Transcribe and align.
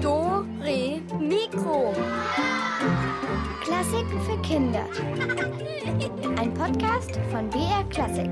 Do, 0.00 0.46
Re, 0.62 1.02
Mikro. 1.18 1.92
Klassiken 3.60 4.20
für 4.20 4.40
Kinder. 4.42 4.86
Ein 6.38 6.54
Podcast 6.54 7.18
von 7.32 7.50
BR 7.50 7.82
Klassik. 7.90 8.30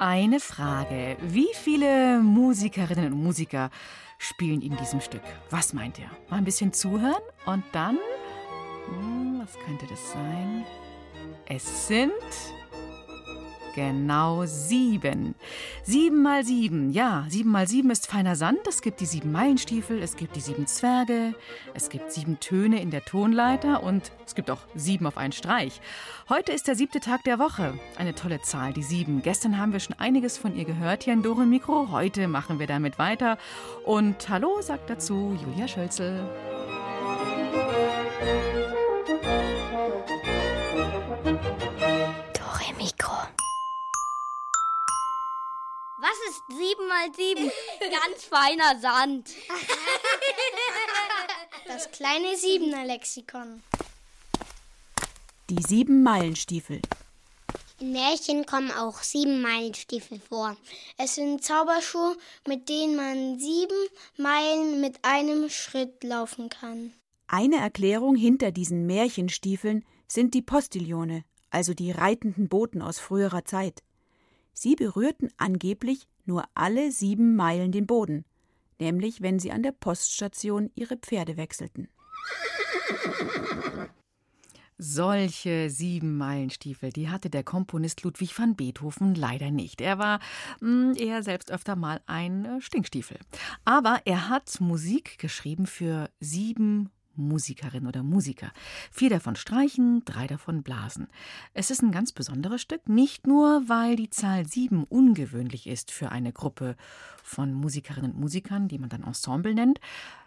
Eine 0.00 0.40
Frage. 0.40 1.16
Wie 1.20 1.54
viele 1.54 2.18
Musikerinnen 2.18 3.12
und 3.12 3.22
Musiker 3.22 3.70
spielen 4.22 4.62
in 4.62 4.76
diesem 4.76 5.00
Stück? 5.00 5.22
Was 5.50 5.72
meint 5.72 5.98
ihr? 5.98 6.10
Mal 6.30 6.36
ein 6.36 6.44
bisschen 6.44 6.72
zuhören 6.72 7.22
und 7.44 7.64
dann. 7.72 7.98
Hm, 8.86 9.40
was 9.42 9.58
könnte 9.66 9.86
das 9.86 10.12
sein? 10.12 10.64
Es 11.46 11.88
sind 11.88 12.12
Genau 13.74 14.44
sieben. 14.44 15.34
Sieben 15.82 16.22
mal 16.22 16.44
sieben. 16.44 16.90
Ja, 16.90 17.26
sieben 17.28 17.50
mal 17.50 17.66
sieben 17.66 17.90
ist 17.90 18.06
feiner 18.06 18.36
Sand. 18.36 18.60
Es 18.68 18.82
gibt 18.82 19.00
die 19.00 19.06
sieben 19.06 19.32
Meilenstiefel, 19.32 20.02
es 20.02 20.16
gibt 20.16 20.36
die 20.36 20.40
sieben 20.40 20.66
Zwerge, 20.66 21.34
es 21.72 21.88
gibt 21.88 22.12
sieben 22.12 22.38
Töne 22.38 22.82
in 22.82 22.90
der 22.90 23.04
Tonleiter 23.04 23.82
und 23.82 24.12
es 24.26 24.34
gibt 24.34 24.50
auch 24.50 24.60
sieben 24.74 25.06
auf 25.06 25.16
einen 25.16 25.32
Streich. 25.32 25.80
Heute 26.28 26.52
ist 26.52 26.68
der 26.68 26.76
siebte 26.76 27.00
Tag 27.00 27.24
der 27.24 27.38
Woche. 27.38 27.74
Eine 27.96 28.14
tolle 28.14 28.42
Zahl, 28.42 28.72
die 28.72 28.82
sieben. 28.82 29.22
Gestern 29.22 29.58
haben 29.58 29.72
wir 29.72 29.80
schon 29.80 29.98
einiges 29.98 30.36
von 30.36 30.54
ihr 30.54 30.64
gehört 30.64 31.04
hier 31.04 31.14
in 31.14 31.22
Dore 31.22 31.46
Mikro. 31.46 31.90
Heute 31.90 32.28
machen 32.28 32.58
wir 32.58 32.66
damit 32.66 32.98
weiter. 32.98 33.38
Und 33.84 34.28
Hallo 34.28 34.60
sagt 34.60 34.90
dazu 34.90 35.36
Julia 35.42 35.66
Schölzel. 35.66 36.28
Was 46.24 46.36
ist 46.36 46.42
7 46.58 46.88
mal 46.88 47.14
7? 47.14 47.50
Ganz 47.80 48.24
feiner 48.24 48.80
Sand. 48.80 49.30
Das 51.66 51.90
kleine 51.90 52.36
Siebener-Lexikon. 52.36 53.62
Die 55.50 55.62
sieben 55.62 56.02
Meilenstiefel. 56.02 56.80
In 57.80 57.92
Märchen 57.92 58.46
kommen 58.46 58.70
auch 58.70 59.02
sieben 59.02 59.40
Meilenstiefel 59.42 60.20
vor. 60.20 60.56
Es 60.96 61.16
sind 61.16 61.42
Zauberschuhe, 61.42 62.16
mit 62.46 62.68
denen 62.68 62.96
man 62.96 63.38
sieben 63.38 63.88
Meilen 64.16 64.80
mit 64.80 65.04
einem 65.04 65.48
Schritt 65.48 66.04
laufen 66.04 66.48
kann. 66.48 66.92
Eine 67.26 67.56
Erklärung 67.56 68.14
hinter 68.14 68.52
diesen 68.52 68.86
Märchenstiefeln 68.86 69.84
sind 70.06 70.34
die 70.34 70.42
Postillone, 70.42 71.24
also 71.50 71.74
die 71.74 71.90
reitenden 71.90 72.48
Boten 72.48 72.82
aus 72.82 72.98
früherer 72.98 73.44
Zeit. 73.44 73.82
Sie 74.52 74.76
berührten 74.76 75.32
angeblich 75.38 76.06
nur 76.24 76.44
alle 76.54 76.92
sieben 76.92 77.36
Meilen 77.36 77.72
den 77.72 77.86
Boden, 77.86 78.24
nämlich 78.78 79.22
wenn 79.22 79.38
sie 79.38 79.52
an 79.52 79.62
der 79.62 79.72
Poststation 79.72 80.70
ihre 80.74 80.96
Pferde 80.96 81.36
wechselten. 81.36 81.88
Solche 84.84 85.70
sieben 85.70 86.16
Meilenstiefel, 86.16 86.90
die 86.90 87.08
hatte 87.08 87.30
der 87.30 87.44
Komponist 87.44 88.02
Ludwig 88.02 88.36
van 88.36 88.56
Beethoven 88.56 89.14
leider 89.14 89.52
nicht. 89.52 89.80
Er 89.80 89.98
war 89.98 90.18
mh, 90.60 90.68
hm, 90.68 90.94
eher 90.96 91.22
selbst 91.22 91.52
öfter 91.52 91.76
mal 91.76 92.00
ein 92.06 92.44
äh, 92.44 92.60
Stinkstiefel. 92.60 93.18
Aber 93.64 94.00
er 94.06 94.28
hat 94.28 94.60
Musik 94.60 95.18
geschrieben 95.18 95.66
für 95.66 96.10
sieben 96.18 96.90
Musikerin 97.16 97.86
oder 97.86 98.02
Musiker. 98.02 98.52
Vier 98.90 99.10
davon 99.10 99.36
streichen, 99.36 100.04
drei 100.04 100.26
davon 100.26 100.62
blasen. 100.62 101.08
Es 101.54 101.70
ist 101.70 101.82
ein 101.82 101.92
ganz 101.92 102.12
besonderes 102.12 102.62
Stück, 102.62 102.88
nicht 102.88 103.26
nur, 103.26 103.68
weil 103.68 103.96
die 103.96 104.10
Zahl 104.10 104.46
sieben 104.46 104.84
ungewöhnlich 104.84 105.66
ist 105.66 105.90
für 105.90 106.10
eine 106.10 106.32
Gruppe 106.32 106.76
von 107.22 107.52
Musikerinnen 107.54 108.12
und 108.12 108.20
Musikern, 108.20 108.68
die 108.68 108.78
man 108.78 108.88
dann 108.88 109.04
Ensemble 109.04 109.54
nennt, 109.54 109.80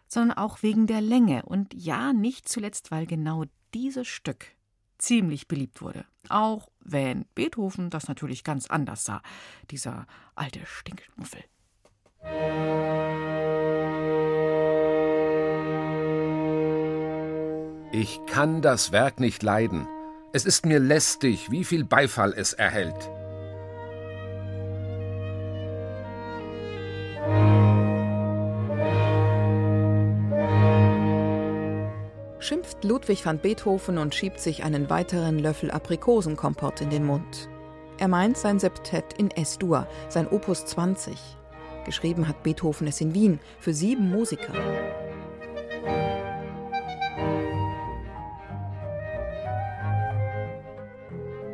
sondern 0.08 0.38
auch 0.38 0.64
wegen 0.64 0.88
der 0.88 1.02
Länge 1.02 1.44
und 1.44 1.74
ja, 1.74 2.14
nicht 2.14 2.48
zuletzt, 2.48 2.92
weil 2.92 3.06
genau 3.06 3.46
dieses 3.74 4.08
Stück 4.08 4.48
ziemlich 4.98 5.48
beliebt 5.48 5.82
wurde. 5.82 6.06
Auch 6.30 6.70
wenn 6.80 7.26
Beethoven 7.36 7.90
das 7.90 8.08
natürlich 8.08 8.44
ganz 8.44 8.68
anders 8.68 9.04
sah, 9.04 9.22
dieser 9.70 10.08
alte 10.36 10.66
Stinkmuffel. 10.66 11.44
Ich 17.98 18.20
kann 18.26 18.62
das 18.62 18.92
Werk 18.92 19.22
nicht 19.22 19.42
leiden. 19.42 19.88
Es 20.34 20.44
ist 20.44 20.66
mir 20.66 20.80
lästig, 20.80 21.50
wie 21.50 21.64
viel 21.64 21.86
Beifall 21.86 22.34
es 22.36 22.52
erhält. 22.52 23.10
Schimpft 32.40 32.84
Ludwig 32.84 33.26
van 33.26 33.38
Beethoven 33.38 33.98
und 33.98 34.14
schiebt 34.14 34.42
sich 34.42 34.66
einen 34.66 34.90
weiteren 34.90 35.40
Löffel 35.40 35.72
Aprikosenkompott 35.72 36.82
in 36.82 36.90
den 36.90 37.06
Mund. 37.06 37.48
Er 37.98 38.10
meint 38.10 38.38
sein 38.38 38.60
Septett 38.60 39.14
in 39.18 39.32
S-Dur, 39.32 39.88
sein 40.10 40.28
Opus 40.28 40.66
20. 40.66 41.18
Geschrieben 41.86 42.28
hat 42.28 42.44
Beethoven 42.44 42.88
es 42.88 43.00
in 43.00 43.14
Wien 43.14 43.40
für 43.62 43.74
sieben 43.74 44.10
Musiker. 44.12 44.52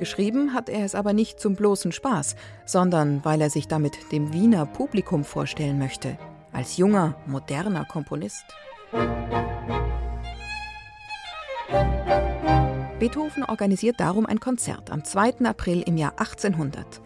Geschrieben 0.02 0.56
hat 0.56 0.68
er 0.68 0.84
es 0.84 0.96
aber 0.96 1.14
nicht 1.14 1.40
zum 1.40 1.54
bloßen 1.54 1.92
Spaß, 1.92 2.36
sondern 2.66 3.24
weil 3.24 3.40
er 3.40 3.52
sich 3.52 3.68
damit 3.68 4.12
dem 4.12 4.34
Wiener 4.34 4.66
Publikum 4.66 5.24
vorstellen 5.24 5.78
möchte, 5.78 6.18
als 6.52 6.78
junger, 6.78 7.14
moderner 7.28 7.86
Komponist. 7.86 8.44
Beethoven 12.98 13.44
organisiert 13.44 14.00
darum 14.00 14.26
ein 14.26 14.40
Konzert 14.40 14.90
am 14.90 15.04
2. 15.04 15.46
April 15.46 15.84
im 15.84 15.98
Jahr 15.98 16.14
1800. 16.18 17.00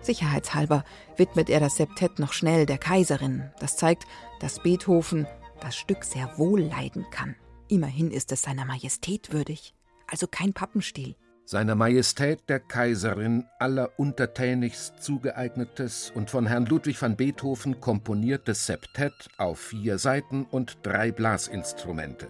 Sicherheitshalber 0.00 0.84
widmet 1.16 1.50
er 1.50 1.58
das 1.58 1.74
Septett 1.74 2.20
noch 2.20 2.32
schnell 2.32 2.64
der 2.64 2.78
Kaiserin. 2.78 3.50
Das 3.58 3.76
zeigt, 3.76 4.04
dass 4.38 4.60
Beethoven 4.60 5.26
das 5.58 5.74
Stück 5.74 6.04
sehr 6.04 6.38
wohl 6.38 6.60
leiden 6.60 7.06
kann. 7.10 7.34
Immerhin 7.66 8.12
ist 8.12 8.30
es 8.30 8.42
seiner 8.42 8.64
Majestät 8.64 9.32
würdig, 9.32 9.74
also 10.06 10.28
kein 10.28 10.52
Pappenstiel 10.52 11.16
seiner 11.46 11.76
Majestät 11.76 12.48
der 12.48 12.58
Kaiserin 12.58 13.46
aller 13.60 13.90
untertänigst 13.98 15.00
zugeeignetes 15.00 16.10
und 16.12 16.28
von 16.28 16.44
Herrn 16.44 16.66
Ludwig 16.66 17.00
van 17.00 17.16
Beethoven 17.16 17.80
komponiertes 17.80 18.66
Septett 18.66 19.28
auf 19.38 19.60
vier 19.60 19.98
Seiten 19.98 20.44
und 20.50 20.78
drei 20.82 21.12
Blasinstrumente. 21.12 22.28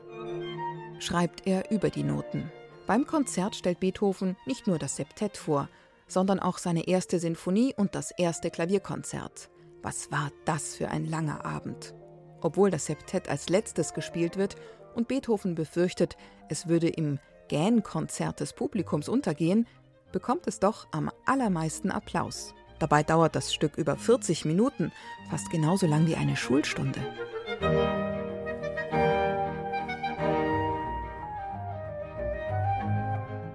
Schreibt 0.99 1.47
er 1.47 1.71
über 1.71 1.89
die 1.89 2.03
Noten. 2.03 2.53
Beim 2.87 3.07
Konzert 3.07 3.57
stellt 3.57 3.81
Beethoven 3.81 4.37
nicht 4.45 4.67
nur 4.67 4.79
das 4.79 4.97
Septett 4.97 5.39
vor, 5.39 5.71
sondern 6.07 6.39
auch 6.39 6.59
seine 6.59 6.87
erste 6.87 7.19
Sinfonie 7.19 7.73
und 7.75 7.95
das 7.95 8.11
erste 8.11 8.51
Klavierkonzert. 8.51 9.49
Was 9.83 10.11
war 10.13 10.31
das 10.45 10.75
für 10.77 10.89
ein 10.89 11.07
langer 11.07 11.45
Abend? 11.47 11.95
Obwohl 12.43 12.71
das 12.71 12.85
Septett 12.85 13.31
als 13.31 13.49
letztes 13.49 13.95
gespielt 13.95 14.37
wird 14.37 14.57
und 14.95 15.09
Beethoven 15.09 15.55
befürchtet, 15.55 16.19
es 16.51 16.69
würde 16.69 16.89
im 16.89 17.19
Gähnkonzert 17.49 18.41
des 18.41 18.53
Publikums 18.53 19.09
untergehen, 19.09 19.67
bekommt 20.13 20.47
es 20.47 20.61
doch 20.61 20.87
am 20.93 21.11
allermeisten 21.25 21.91
Applaus. 21.91 22.55
Dabei 22.79 23.03
dauert 23.03 23.35
das 23.35 23.55
Stück 23.55 23.79
über 23.79 23.97
40 23.97 24.45
Minuten, 24.45 24.93
fast 25.31 25.51
genauso 25.51 25.87
lang 25.87 26.07
wie 26.07 26.17
eine 26.17 26.37
Schulstunde. 26.37 27.01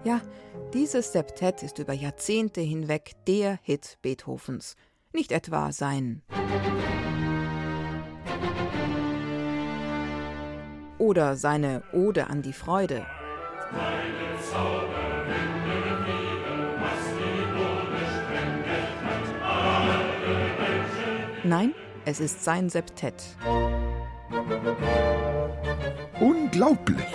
Ja, 0.03 0.21
dieses 0.73 1.11
Septett 1.11 1.61
ist 1.61 1.77
über 1.77 1.93
Jahrzehnte 1.93 2.61
hinweg 2.61 3.13
der 3.27 3.59
Hit 3.61 3.99
Beethovens, 4.01 4.75
nicht 5.13 5.31
etwa 5.31 5.71
sein 5.71 6.23
oder 11.01 11.35
seine 11.35 11.83
Ode 11.93 12.27
an 12.27 12.43
die 12.43 12.53
Freude. 12.53 13.05
Nein, 21.43 21.73
es 22.05 22.19
ist 22.19 22.43
sein 22.43 22.69
Septett. 22.69 23.15
Unglaublich! 26.19 27.05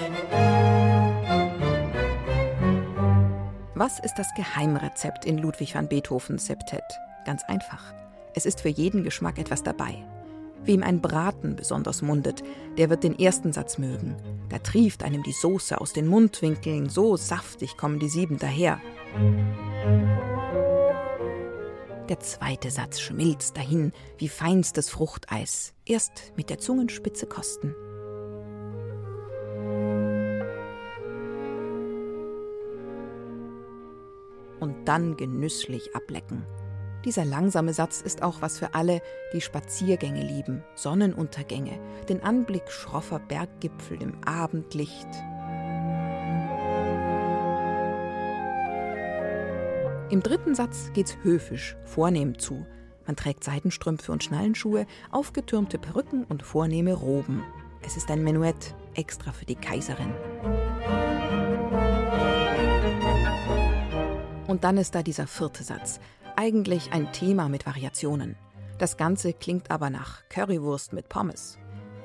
Was 3.74 4.00
ist 4.00 4.14
das 4.16 4.26
Geheimrezept 4.34 5.24
in 5.24 5.38
Ludwig 5.38 5.74
van 5.74 5.88
Beethovens 5.88 6.46
Septett? 6.46 6.82
Ganz 7.24 7.44
einfach. 7.44 7.94
Es 8.34 8.46
ist 8.46 8.60
für 8.60 8.68
jeden 8.68 9.04
Geschmack 9.04 9.38
etwas 9.38 9.62
dabei. 9.62 10.04
Wem 10.66 10.82
ein 10.82 11.00
Braten 11.00 11.54
besonders 11.54 12.02
mundet, 12.02 12.42
der 12.76 12.90
wird 12.90 13.04
den 13.04 13.16
ersten 13.18 13.52
Satz 13.52 13.78
mögen. 13.78 14.16
Da 14.48 14.58
trieft 14.58 15.04
einem 15.04 15.22
die 15.22 15.32
Soße 15.32 15.80
aus 15.80 15.92
den 15.92 16.08
Mundwinkeln, 16.08 16.88
so 16.88 17.16
saftig 17.16 17.76
kommen 17.76 18.00
die 18.00 18.08
sieben 18.08 18.38
daher. 18.38 18.80
Der 22.08 22.20
zweite 22.20 22.70
Satz 22.70 23.00
schmilzt 23.00 23.56
dahin 23.56 23.92
wie 24.18 24.28
feinstes 24.28 24.90
Fruchteis. 24.90 25.72
Erst 25.84 26.32
mit 26.36 26.50
der 26.50 26.58
Zungenspitze 26.58 27.26
kosten. 27.26 27.74
Und 34.58 34.88
dann 34.88 35.16
genüsslich 35.16 35.94
ablecken. 35.94 36.44
Dieser 37.06 37.24
langsame 37.24 37.72
Satz 37.72 38.00
ist 38.00 38.24
auch 38.24 38.42
was 38.42 38.58
für 38.58 38.74
alle, 38.74 39.00
die 39.32 39.40
Spaziergänge 39.40 40.22
lieben, 40.22 40.64
Sonnenuntergänge, 40.74 41.78
den 42.08 42.20
Anblick 42.20 42.68
schroffer 42.68 43.20
Berggipfel 43.20 44.02
im 44.02 44.20
Abendlicht. 44.24 45.06
Im 50.10 50.20
dritten 50.20 50.56
Satz 50.56 50.90
geht's 50.94 51.16
höfisch, 51.22 51.76
vornehm 51.84 52.40
zu. 52.40 52.66
Man 53.06 53.14
trägt 53.14 53.44
Seidenstrümpfe 53.44 54.10
und 54.10 54.24
Schnallenschuhe, 54.24 54.84
aufgetürmte 55.12 55.78
Perücken 55.78 56.24
und 56.24 56.42
vornehme 56.42 56.94
Roben. 56.94 57.44
Es 57.82 57.96
ist 57.96 58.10
ein 58.10 58.24
Menuett, 58.24 58.74
extra 58.94 59.30
für 59.30 59.44
die 59.44 59.54
Kaiserin. 59.54 60.12
Und 64.48 64.64
dann 64.64 64.76
ist 64.76 64.96
da 64.96 65.04
dieser 65.04 65.28
vierte 65.28 65.62
Satz, 65.62 66.00
eigentlich 66.36 66.92
ein 66.92 67.12
Thema 67.12 67.48
mit 67.48 67.66
Variationen. 67.66 68.36
Das 68.78 68.96
Ganze 68.96 69.32
klingt 69.32 69.70
aber 69.70 69.90
nach 69.90 70.22
Currywurst 70.28 70.92
mit 70.92 71.08
Pommes, 71.08 71.58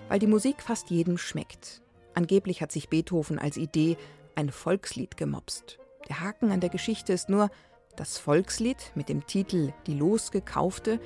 weil 0.08 0.20
die 0.20 0.28
Musik 0.28 0.62
fast 0.62 0.90
jedem 0.90 1.18
schmeckt. 1.18 1.82
Angeblich 2.14 2.62
hat 2.62 2.72
sich 2.72 2.90
Beethoven 2.90 3.40
als 3.40 3.58
Idee 3.58 3.98
ein 4.36 4.50
Volkslied 4.50 5.18
gemopst. 5.18 5.80
Der 6.10 6.22
Haken 6.22 6.52
an 6.52 6.60
der 6.60 6.70
Geschichte 6.70 7.14
ist 7.14 7.30
nur, 7.30 7.50
das 7.96 8.18
Volkslied 8.18 8.92
mit 8.96 9.10
dem 9.10 9.26
Titel 9.26 9.74
Die 9.86 9.94
losgekaufte 9.94 11.00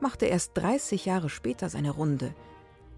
machte 0.00 0.26
erst 0.26 0.56
30 0.56 1.04
Jahre 1.04 1.28
später 1.28 1.68
seine 1.68 1.90
Runde, 1.90 2.34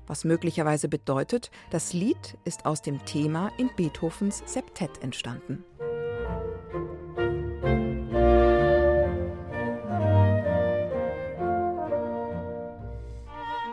was 0.07 0.25
möglicherweise 0.25 0.89
bedeutet, 0.89 1.51
das 1.71 1.93
Lied 1.93 2.37
ist 2.45 2.67
aus 2.67 2.83
dem 2.83 3.05
Thema 3.05 3.51
in 3.57 3.71
Beethovens 3.77 4.43
Septett 4.47 5.03
entstanden. 5.03 5.65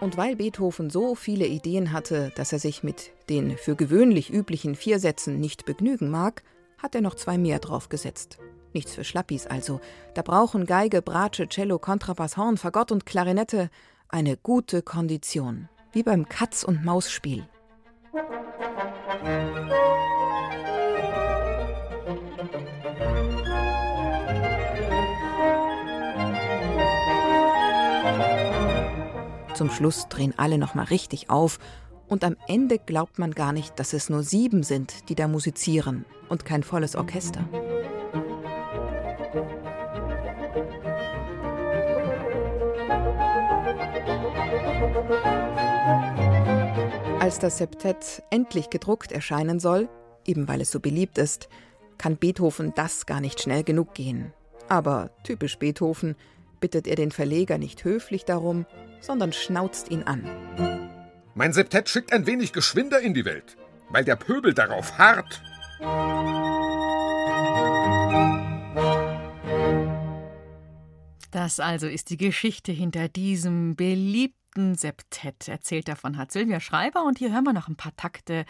Und 0.09 0.17
weil 0.17 0.37
Beethoven 0.37 0.89
so 0.89 1.13
viele 1.13 1.45
Ideen 1.45 1.91
hatte, 1.91 2.31
dass 2.33 2.51
er 2.51 2.57
sich 2.57 2.81
mit 2.81 3.11
den 3.29 3.55
für 3.59 3.75
gewöhnlich 3.75 4.33
üblichen 4.33 4.73
vier 4.73 4.97
Sätzen 4.97 5.39
nicht 5.39 5.65
begnügen 5.65 6.09
mag, 6.09 6.41
hat 6.79 6.95
er 6.95 7.01
noch 7.01 7.13
zwei 7.13 7.37
mehr 7.37 7.59
draufgesetzt. 7.59 8.39
Nichts 8.73 8.95
für 8.95 9.03
Schlappis 9.03 9.45
also. 9.45 9.79
Da 10.15 10.23
brauchen 10.23 10.65
Geige, 10.65 11.03
Bratsche, 11.03 11.47
Cello, 11.47 11.77
Kontrabass, 11.77 12.37
Horn, 12.37 12.57
Fagott 12.57 12.91
und 12.91 13.05
Klarinette 13.05 13.69
eine 14.07 14.35
gute 14.35 14.81
Kondition. 14.81 15.69
Wie 15.91 16.01
beim 16.01 16.27
Katz- 16.27 16.63
und 16.63 16.83
Maus-Spiel. 16.83 17.47
Zum 29.59 29.69
Schluss 29.69 30.07
drehen 30.07 30.33
alle 30.37 30.57
nochmal 30.57 30.85
richtig 30.85 31.29
auf 31.29 31.59
und 32.07 32.23
am 32.23 32.37
Ende 32.47 32.79
glaubt 32.79 33.19
man 33.19 33.31
gar 33.31 33.51
nicht, 33.51 33.77
dass 33.77 33.91
es 33.91 34.09
nur 34.09 34.23
sieben 34.23 34.63
sind, 34.63 35.09
die 35.09 35.15
da 35.15 35.27
musizieren 35.27 36.05
und 36.29 36.45
kein 36.45 36.63
volles 36.63 36.95
Orchester. 36.95 37.41
Als 47.19 47.39
das 47.39 47.57
Septett 47.57 48.23
endlich 48.29 48.69
gedruckt 48.69 49.11
erscheinen 49.11 49.59
soll, 49.59 49.89
eben 50.25 50.47
weil 50.47 50.61
es 50.61 50.71
so 50.71 50.79
beliebt 50.79 51.17
ist, 51.17 51.49
kann 51.97 52.15
Beethoven 52.15 52.71
das 52.77 53.05
gar 53.05 53.19
nicht 53.19 53.41
schnell 53.41 53.65
genug 53.65 53.93
gehen. 53.93 54.31
Aber 54.69 55.09
typisch 55.25 55.59
Beethoven 55.59 56.15
bittet 56.59 56.87
er 56.87 56.95
den 56.95 57.11
Verleger 57.11 57.57
nicht 57.57 57.83
höflich 57.83 58.25
darum, 58.25 58.65
sondern 58.99 59.33
schnauzt 59.33 59.89
ihn 59.89 60.03
an. 60.03 60.23
Mein 61.35 61.53
Septett 61.53 61.89
schickt 61.89 62.11
ein 62.11 62.27
wenig 62.27 62.53
geschwinder 62.53 62.99
in 62.99 63.13
die 63.13 63.25
Welt, 63.25 63.57
weil 63.89 64.03
der 64.03 64.15
Pöbel 64.15 64.53
darauf 64.53 64.97
hart. 64.97 65.41
Das 71.31 71.59
also 71.59 71.87
ist 71.87 72.09
die 72.09 72.17
Geschichte 72.17 72.71
hinter 72.71 73.07
diesem 73.07 73.75
beliebten 73.75 74.75
Septett. 74.75 75.47
Erzählt 75.47 75.87
davon 75.87 76.17
hat 76.17 76.31
Sylvia 76.31 76.59
Schreiber 76.59 77.05
und 77.05 77.19
hier 77.19 77.31
hören 77.31 77.45
wir 77.45 77.53
noch 77.53 77.67
ein 77.67 77.75
paar 77.75 77.95
Takte 77.95 78.45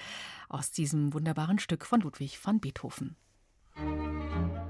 aus 0.48 0.72
diesem 0.72 1.14
wunderbaren 1.14 1.60
Stück 1.60 1.86
von 1.86 2.02
Ludwig 2.02 2.40
van 2.44 2.60
Beethoven. 2.60 3.18
Moment 3.76 4.69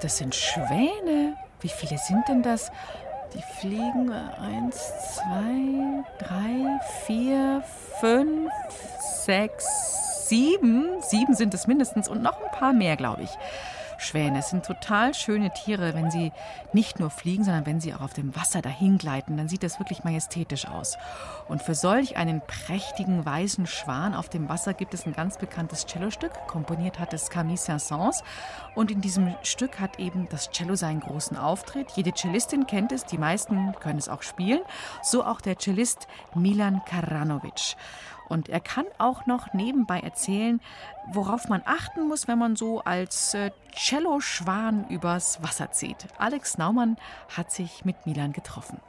das, 0.00 0.18
sind 0.18 0.34
Schwäne. 0.34 1.36
Wie 1.60 1.68
viele 1.68 1.98
sind 1.98 2.28
denn 2.28 2.42
das? 2.42 2.70
Die 3.34 3.42
fliegen 3.60 4.10
äh, 4.10 4.40
eins, 4.40 4.76
zwei, 5.14 6.04
drei, 6.18 6.80
vier, 7.06 7.62
fünf, 8.00 8.50
sechs, 9.24 10.28
sieben. 10.28 11.02
Sieben 11.02 11.34
sind 11.34 11.52
es 11.54 11.66
mindestens 11.66 12.08
und 12.08 12.22
noch 12.22 12.40
ein 12.40 12.50
paar 12.52 12.72
mehr, 12.72 12.96
glaube 12.96 13.22
ich. 13.22 13.30
Schwäne 13.98 14.42
sind 14.42 14.64
total 14.64 15.12
schöne 15.12 15.52
Tiere, 15.52 15.92
wenn 15.94 16.10
sie 16.10 16.32
nicht 16.72 17.00
nur 17.00 17.10
fliegen, 17.10 17.44
sondern 17.44 17.66
wenn 17.66 17.80
sie 17.80 17.92
auch 17.94 18.00
auf 18.00 18.14
dem 18.14 18.34
Wasser 18.34 18.62
dahingleiten, 18.62 19.36
dann 19.36 19.48
sieht 19.48 19.62
das 19.62 19.78
wirklich 19.78 20.04
majestätisch 20.04 20.66
aus. 20.66 20.96
Und 21.48 21.62
für 21.62 21.74
solch 21.74 22.16
einen 22.16 22.40
prächtigen 22.40 23.26
weißen 23.26 23.66
Schwan 23.66 24.14
auf 24.14 24.28
dem 24.28 24.48
Wasser 24.48 24.72
gibt 24.72 24.94
es 24.94 25.04
ein 25.04 25.12
ganz 25.12 25.36
bekanntes 25.36 25.84
Cellostück, 25.86 26.32
komponiert 26.46 26.98
hat 26.98 27.12
es 27.12 27.28
Camille 27.28 27.58
Saint-Saëns. 27.58 28.22
Und 28.74 28.90
in 28.90 29.00
diesem 29.00 29.34
Stück 29.42 29.80
hat 29.80 29.98
eben 29.98 30.28
das 30.30 30.50
Cello 30.50 30.76
seinen 30.76 31.00
großen 31.00 31.36
Auftritt. 31.36 31.90
Jede 31.96 32.14
Cellistin 32.14 32.66
kennt 32.66 32.92
es, 32.92 33.04
die 33.04 33.18
meisten 33.18 33.74
können 33.80 33.98
es 33.98 34.08
auch 34.08 34.22
spielen, 34.22 34.60
so 35.02 35.24
auch 35.24 35.40
der 35.40 35.58
Cellist 35.58 36.06
Milan 36.34 36.82
Karanovic. 36.84 37.76
Und 38.28 38.48
er 38.48 38.60
kann 38.60 38.84
auch 38.98 39.26
noch 39.26 39.52
nebenbei 39.54 40.00
erzählen, 40.00 40.60
worauf 41.12 41.48
man 41.48 41.62
achten 41.64 42.08
muss, 42.08 42.28
wenn 42.28 42.38
man 42.38 42.56
so 42.56 42.80
als 42.80 43.34
äh, 43.34 43.50
Cello-Schwan 43.74 44.88
übers 44.88 45.42
Wasser 45.42 45.72
zieht. 45.72 46.06
Alex 46.18 46.58
Naumann 46.58 46.96
hat 47.34 47.50
sich 47.50 47.84
mit 47.84 48.06
Milan 48.06 48.32
getroffen. 48.32 48.80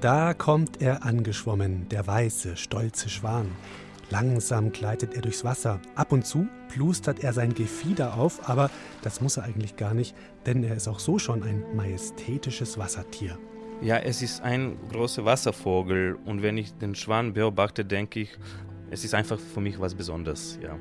Da 0.00 0.32
kommt 0.32 0.80
er 0.80 1.04
angeschwommen, 1.04 1.86
der 1.90 2.06
weiße, 2.06 2.56
stolze 2.56 3.10
Schwan. 3.10 3.50
Langsam 4.10 4.72
gleitet 4.72 5.14
er 5.14 5.22
durchs 5.22 5.44
Wasser. 5.44 5.80
Ab 5.94 6.10
und 6.10 6.26
zu 6.26 6.48
plustert 6.68 7.22
er 7.22 7.32
sein 7.32 7.54
Gefieder 7.54 8.14
auf, 8.14 8.48
aber 8.48 8.68
das 9.02 9.20
muss 9.20 9.36
er 9.36 9.44
eigentlich 9.44 9.76
gar 9.76 9.94
nicht, 9.94 10.16
denn 10.46 10.64
er 10.64 10.74
ist 10.74 10.88
auch 10.88 10.98
so 10.98 11.18
schon 11.18 11.44
ein 11.44 11.64
majestätisches 11.74 12.76
Wassertier. 12.76 13.38
Ja, 13.82 13.98
es 13.98 14.20
ist 14.20 14.42
ein 14.42 14.76
großer 14.90 15.24
Wasservogel 15.24 16.18
und 16.26 16.42
wenn 16.42 16.58
ich 16.58 16.74
den 16.74 16.94
Schwan 16.94 17.32
beobachte, 17.32 17.84
denke 17.84 18.20
ich, 18.20 18.38
es 18.90 19.04
ist 19.04 19.14
einfach 19.14 19.38
für 19.38 19.60
mich 19.60 19.78
was 19.78 19.94
Besonderes, 19.94 20.58
ja. 20.60 20.76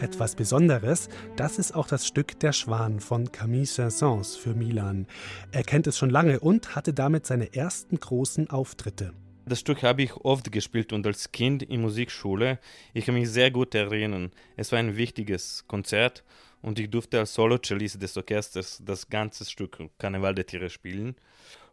Etwas 0.00 0.34
Besonderes, 0.34 1.08
das 1.36 1.60
ist 1.60 1.76
auch 1.76 1.86
das 1.86 2.06
Stück 2.06 2.40
Der 2.40 2.52
Schwan 2.52 2.98
von 2.98 3.30
Camille 3.30 3.66
Saint-Saëns 3.66 4.36
für 4.36 4.54
Milan. 4.54 5.06
Er 5.52 5.62
kennt 5.62 5.86
es 5.86 5.96
schon 5.96 6.10
lange 6.10 6.40
und 6.40 6.74
hatte 6.74 6.92
damit 6.92 7.24
seine 7.24 7.54
ersten 7.54 8.00
großen 8.00 8.50
Auftritte. 8.50 9.12
Das 9.44 9.58
Stück 9.58 9.82
habe 9.82 10.02
ich 10.02 10.14
oft 10.16 10.52
gespielt 10.52 10.92
und 10.92 11.04
als 11.06 11.32
Kind 11.32 11.64
in 11.64 11.80
Musikschule. 11.80 12.60
Ich 12.94 13.06
kann 13.06 13.14
mich 13.14 13.28
sehr 13.28 13.50
gut 13.50 13.74
erinnern. 13.74 14.30
Es 14.56 14.70
war 14.70 14.78
ein 14.78 14.96
wichtiges 14.96 15.64
Konzert 15.66 16.22
und 16.62 16.78
ich 16.78 16.88
durfte 16.90 17.18
als 17.18 17.34
Solo-Cellist 17.34 18.00
des 18.00 18.16
Orchesters 18.16 18.80
das 18.84 19.08
ganze 19.08 19.44
Stück 19.44 19.78
Karneval 19.98 20.34
der 20.34 20.46
Tiere 20.46 20.70
spielen. 20.70 21.16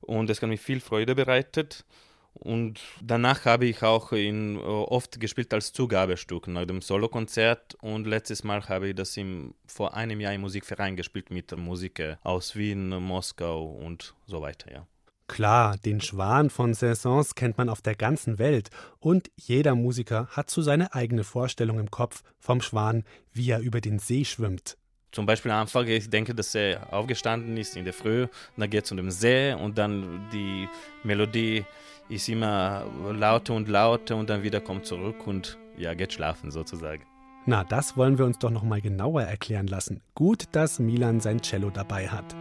Und 0.01 0.31
es 0.31 0.41
hat 0.41 0.49
mir 0.49 0.57
viel 0.57 0.79
Freude 0.79 1.13
bereitet. 1.13 1.85
Und 2.33 2.79
danach 3.01 3.45
habe 3.45 3.65
ich 3.65 3.83
auch 3.83 4.13
in, 4.13 4.55
äh, 4.55 4.59
oft 4.59 5.19
gespielt 5.19 5.53
als 5.53 5.73
Zugabestück 5.73 6.47
nach 6.47 6.65
dem 6.65 6.81
Solokonzert. 6.81 7.75
Und 7.81 8.07
letztes 8.07 8.43
Mal 8.43 8.67
habe 8.67 8.89
ich 8.89 8.95
das 8.95 9.15
im, 9.17 9.53
vor 9.67 9.93
einem 9.93 10.19
Jahr 10.19 10.33
im 10.33 10.41
Musikverein 10.41 10.95
gespielt 10.95 11.29
mit 11.31 11.55
Musiker 11.55 12.17
aus 12.23 12.55
Wien, 12.55 12.89
Moskau 12.89 13.65
und 13.65 14.15
so 14.25 14.41
weiter. 14.41 14.71
Ja. 14.71 14.87
Klar, 15.29 15.77
den 15.77 16.01
Schwan 16.01 16.49
von 16.49 16.73
Saint-Saëns 16.73 17.35
kennt 17.35 17.57
man 17.59 17.69
auf 17.69 17.81
der 17.81 17.93
ganzen 17.95 18.39
Welt 18.39 18.69
und 18.99 19.29
jeder 19.37 19.75
Musiker 19.75 20.27
hat 20.31 20.49
so 20.49 20.63
seine 20.63 20.93
eigene 20.95 21.23
Vorstellung 21.23 21.79
im 21.79 21.91
Kopf 21.91 22.23
vom 22.39 22.61
Schwan, 22.61 23.03
wie 23.31 23.51
er 23.51 23.59
über 23.59 23.79
den 23.79 23.99
See 23.99 24.25
schwimmt. 24.25 24.75
Zum 25.11 25.27
Beispiel 25.27 25.51
am 25.51 25.61
Anfang, 25.61 25.87
ich 25.87 26.09
denke, 26.09 26.33
dass 26.33 26.55
er 26.55 26.91
aufgestanden 26.91 27.55
ist 27.57 27.77
in 27.77 27.85
der 27.85 27.93
Früh, 27.93 28.27
dann 28.57 28.69
geht 28.71 28.85
es 28.85 28.91
um 28.91 28.97
den 28.97 29.11
See 29.11 29.53
und 29.53 29.77
dann 29.77 30.27
die 30.33 30.67
Melodie 31.03 31.63
ist 32.09 32.27
immer 32.27 32.85
lauter 33.13 33.53
und 33.53 33.69
lauter 33.69 34.15
und 34.15 34.31
dann 34.31 34.41
wieder 34.41 34.59
kommt 34.59 34.87
zurück 34.87 35.27
und 35.27 35.59
ja, 35.77 35.93
geht 35.93 36.11
schlafen 36.11 36.49
sozusagen. 36.49 37.03
Na, 37.45 37.63
das 37.63 37.95
wollen 37.95 38.17
wir 38.17 38.25
uns 38.25 38.39
doch 38.39 38.49
noch 38.49 38.63
mal 38.63 38.81
genauer 38.81 39.21
erklären 39.21 39.67
lassen. 39.67 40.01
Gut, 40.15 40.45
dass 40.53 40.79
Milan 40.79 41.19
sein 41.19 41.41
Cello 41.41 41.69
dabei 41.69 42.09
hat. 42.09 42.35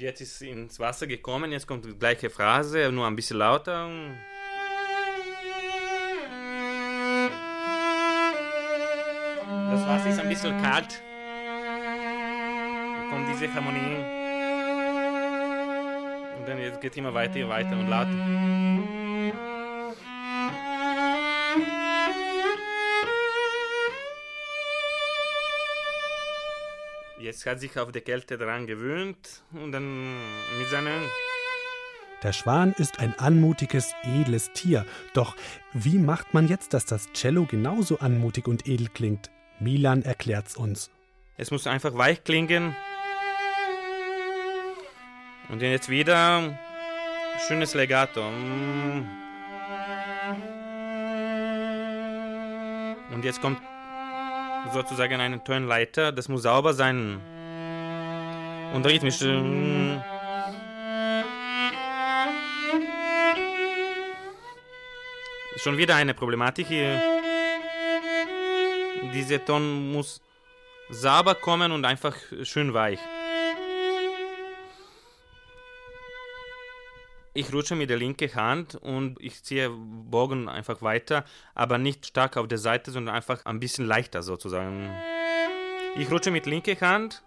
Jetzt 0.00 0.22
ist 0.22 0.40
ins 0.40 0.80
Wasser 0.80 1.06
gekommen, 1.06 1.52
jetzt 1.52 1.66
kommt 1.66 1.84
die 1.84 1.92
gleiche 1.92 2.30
Phrase, 2.30 2.90
nur 2.90 3.06
ein 3.06 3.14
bisschen 3.14 3.36
lauter. 3.36 3.86
Das 9.70 9.86
Wasser 9.86 10.08
ist 10.08 10.18
ein 10.18 10.28
bisschen 10.30 10.62
kalt. 10.62 11.02
Dann 12.96 13.10
kommt 13.10 13.28
diese 13.28 13.52
Harmonie. 13.52 13.96
Und 16.38 16.48
dann 16.48 16.58
jetzt 16.58 16.80
geht 16.80 16.96
immer 16.96 17.12
weiter, 17.12 17.46
weiter 17.50 17.72
und 17.72 17.88
lauter. 17.88 19.09
Jetzt 27.30 27.46
hat 27.46 27.60
sich 27.60 27.78
auf 27.78 27.92
die 27.92 28.00
Kälte 28.00 28.36
dran 28.36 28.66
gewöhnt 28.66 29.44
und 29.52 29.70
dann 29.70 30.16
mit 30.58 30.68
seinen. 30.68 31.08
Der 32.24 32.32
Schwan 32.32 32.72
ist 32.76 32.98
ein 32.98 33.16
anmutiges, 33.20 33.94
edles 34.02 34.50
Tier. 34.52 34.84
Doch 35.14 35.36
wie 35.72 35.98
macht 35.98 36.34
man 36.34 36.48
jetzt, 36.48 36.74
dass 36.74 36.86
das 36.86 37.12
Cello 37.12 37.44
genauso 37.44 38.00
anmutig 38.00 38.48
und 38.48 38.66
edel 38.66 38.88
klingt? 38.88 39.30
Milan 39.60 40.02
erklärt's 40.02 40.56
uns. 40.56 40.90
Es 41.36 41.52
muss 41.52 41.68
einfach 41.68 41.96
weich 41.96 42.24
klingen. 42.24 42.74
Und 45.50 45.62
jetzt 45.62 45.88
wieder 45.88 46.58
schönes 47.46 47.74
Legato. 47.74 48.26
Und 53.12 53.22
jetzt 53.22 53.40
kommt 53.40 53.62
sozusagen 54.72 55.20
eine 55.20 55.42
Tonleiter, 55.42 56.12
das 56.12 56.28
muss 56.28 56.42
sauber 56.42 56.74
sein 56.74 57.20
und 58.74 58.86
rhythmisch. 58.86 59.18
Schon 65.56 65.76
wieder 65.76 65.96
eine 65.96 66.14
Problematik 66.14 66.68
hier. 66.68 67.02
Dieser 69.12 69.44
Ton 69.44 69.92
muss 69.92 70.20
sauber 70.88 71.34
kommen 71.34 71.72
und 71.72 71.84
einfach 71.84 72.16
schön 72.42 72.72
weich. 72.72 72.98
Ich 77.32 77.52
rutsche 77.52 77.76
mit 77.76 77.90
der 77.90 77.96
linken 77.96 78.34
Hand 78.34 78.74
und 78.74 79.16
ich 79.20 79.44
ziehe 79.44 79.70
Bogen 79.70 80.48
einfach 80.48 80.82
weiter, 80.82 81.24
aber 81.54 81.78
nicht 81.78 82.06
stark 82.06 82.36
auf 82.36 82.48
der 82.48 82.58
Seite, 82.58 82.90
sondern 82.90 83.14
einfach 83.14 83.44
ein 83.46 83.60
bisschen 83.60 83.86
leichter 83.86 84.22
sozusagen. 84.24 84.90
Ich 85.96 86.10
rutsche 86.10 86.32
mit 86.32 86.46
linker 86.46 86.80
Hand 86.80 87.22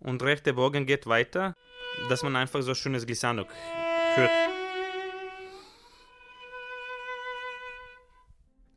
und 0.00 0.22
rechter 0.22 0.54
Bogen 0.54 0.86
geht 0.86 1.06
weiter, 1.06 1.54
dass 2.08 2.22
man 2.22 2.34
einfach 2.34 2.62
so 2.62 2.74
schönes 2.74 3.04
Glissando 3.04 3.44
hört. 4.14 4.30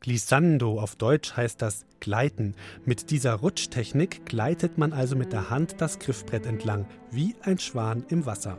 Glissando 0.00 0.78
auf 0.78 0.96
Deutsch 0.96 1.36
heißt 1.36 1.60
das 1.62 1.86
Gleiten. 2.00 2.54
Mit 2.84 3.10
dieser 3.10 3.34
Rutschtechnik 3.34 4.26
gleitet 4.26 4.76
man 4.76 4.92
also 4.92 5.16
mit 5.16 5.32
der 5.32 5.48
Hand 5.48 5.80
das 5.80 5.98
Griffbrett 5.98 6.44
entlang, 6.44 6.86
wie 7.10 7.34
ein 7.42 7.58
Schwan 7.58 8.04
im 8.08 8.26
Wasser. 8.26 8.58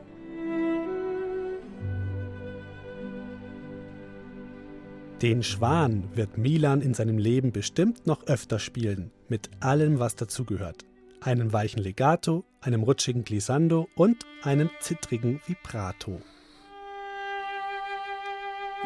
Den 5.21 5.43
Schwan 5.43 6.09
wird 6.15 6.39
Milan 6.39 6.81
in 6.81 6.95
seinem 6.95 7.19
Leben 7.19 7.51
bestimmt 7.51 8.07
noch 8.07 8.25
öfter 8.25 8.57
spielen, 8.57 9.11
mit 9.29 9.51
allem, 9.59 9.99
was 9.99 10.15
dazugehört. 10.15 10.83
Einem 11.19 11.53
weichen 11.53 11.79
Legato, 11.79 12.43
einem 12.59 12.81
rutschigen 12.81 13.23
Glissando 13.23 13.87
und 13.93 14.25
einem 14.41 14.71
zittrigen 14.79 15.39
Vibrato. 15.45 16.19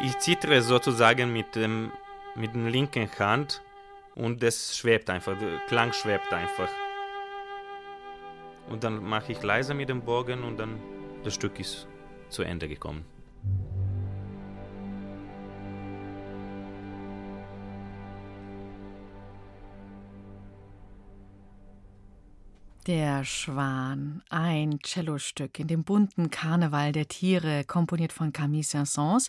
Ich 0.04 0.18
zittere 0.18 0.60
sozusagen 0.60 1.32
mit 1.32 1.54
dem 1.54 1.90
mit 2.34 2.54
der 2.54 2.68
linken 2.68 3.08
Hand 3.18 3.62
und 4.14 4.42
das 4.42 4.76
schwebt 4.76 5.08
einfach, 5.08 5.38
der 5.38 5.58
Klang 5.68 5.94
schwebt 5.94 6.30
einfach. 6.34 6.68
Und 8.68 8.84
dann 8.84 9.02
mache 9.02 9.32
ich 9.32 9.42
leiser 9.42 9.72
mit 9.72 9.88
dem 9.88 10.02
Bogen 10.02 10.44
und 10.44 10.58
dann 10.58 10.78
das 11.24 11.32
Stück 11.32 11.58
ist 11.58 11.88
zu 12.28 12.42
Ende 12.42 12.68
gekommen. 12.68 13.15
Der 22.86 23.24
Schwan, 23.24 24.22
ein 24.30 24.78
Cellostück 24.80 25.58
in 25.58 25.66
dem 25.66 25.82
bunten 25.82 26.30
Karneval 26.30 26.92
der 26.92 27.08
Tiere, 27.08 27.64
komponiert 27.64 28.12
von 28.12 28.32
Camille 28.32 28.62
Saint-Saëns. 28.62 29.28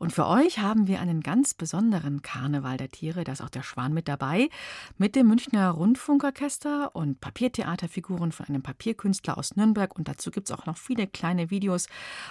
Und 0.00 0.12
für 0.12 0.26
euch 0.26 0.58
haben 0.58 0.88
wir 0.88 1.00
einen 1.00 1.20
ganz 1.20 1.54
besonderen 1.54 2.22
Karneval 2.22 2.76
der 2.76 2.90
Tiere, 2.90 3.22
da 3.22 3.30
ist 3.30 3.40
auch 3.40 3.50
der 3.50 3.62
Schwan 3.62 3.94
mit 3.94 4.08
dabei, 4.08 4.48
mit 4.96 5.14
dem 5.14 5.28
Münchner 5.28 5.70
Rundfunkorchester 5.70 6.96
und 6.96 7.20
Papiertheaterfiguren 7.20 8.32
von 8.32 8.46
einem 8.46 8.62
Papierkünstler 8.62 9.38
aus 9.38 9.54
Nürnberg. 9.54 9.96
Und 9.96 10.08
dazu 10.08 10.32
gibt 10.32 10.50
es 10.50 10.58
auch 10.58 10.66
noch 10.66 10.76
viele 10.76 11.06
kleine 11.06 11.50
Videos. 11.50 11.86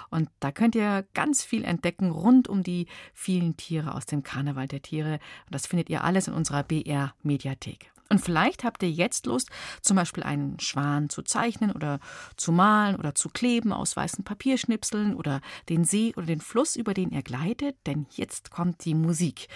Und 0.09 0.29
da 0.41 0.51
könnt 0.51 0.75
ihr 0.75 1.05
ganz 1.13 1.45
viel 1.45 1.63
entdecken 1.63 2.12
rund 2.12 2.50
um 2.50 2.62
die 2.62 2.88
vielen 3.13 3.55
Tiere 3.55 3.95
aus 3.95 4.05
dem 4.05 4.21
Karneval 4.21 4.67
der 4.67 4.81
Tiere. 4.81 5.13
Und 5.45 5.55
das 5.55 5.65
findet 5.65 5.89
ihr 5.89 6.03
alles 6.03 6.27
in 6.27 6.33
unserer 6.33 6.63
BR-Mediathek. 6.63 7.89
Und 8.09 8.19
vielleicht 8.19 8.63
habt 8.63 8.83
ihr 8.83 8.91
jetzt 8.91 9.25
Lust, 9.25 9.49
zum 9.81 9.97
Beispiel 9.97 10.23
einen 10.23 10.59
Schwan 10.59 11.09
zu 11.09 11.21
zeichnen 11.21 11.71
oder 11.71 11.99
zu 12.35 12.51
malen 12.51 12.95
oder 12.95 13.15
zu 13.15 13.29
kleben 13.29 13.73
aus 13.73 13.95
weißen 13.95 14.23
Papierschnipseln 14.23 15.15
oder 15.15 15.41
den 15.69 15.83
See 15.83 16.13
oder 16.15 16.25
den 16.25 16.41
Fluss, 16.41 16.75
über 16.75 16.93
den 16.93 17.11
ihr 17.11 17.23
gleitet, 17.23 17.75
denn 17.85 18.05
jetzt 18.11 18.51
kommt 18.51 18.85
die 18.85 18.95
Musik. 18.95 19.47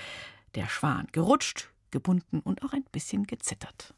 Der 0.55 0.67
Schwan 0.67 1.07
gerutscht, 1.11 1.69
gebunden 1.91 2.41
und 2.41 2.63
auch 2.63 2.73
ein 2.73 2.85
bisschen 2.91 3.25
gezittert. 3.25 3.93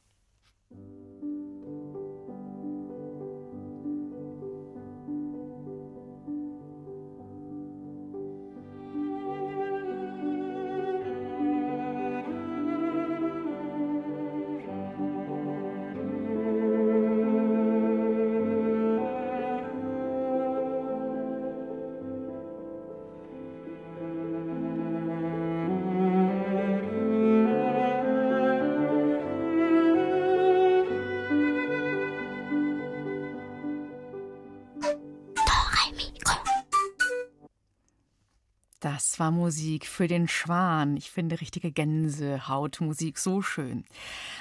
Das 39.13 39.19
war 39.19 39.29
Musik 39.29 39.85
für 39.85 40.07
den 40.07 40.27
Schwan. 40.27 40.97
Ich 40.97 41.11
finde 41.11 41.39
richtige 41.39 41.71
Gänsehautmusik 41.71 43.19
so 43.19 43.43
schön. 43.43 43.85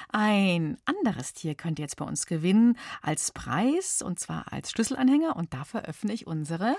Ein 0.09 0.79
anderes 0.85 1.33
Tier 1.33 1.53
könnt 1.53 1.77
ihr 1.77 1.83
jetzt 1.83 1.97
bei 1.97 2.05
uns 2.05 2.25
gewinnen 2.25 2.79
als 3.03 3.31
Preis 3.31 4.01
und 4.01 4.17
zwar 4.17 4.51
als 4.51 4.71
Schlüsselanhänger 4.71 5.35
und 5.35 5.53
dafür 5.53 5.83
öffne 5.83 6.11
ich 6.11 6.25
unsere 6.25 6.75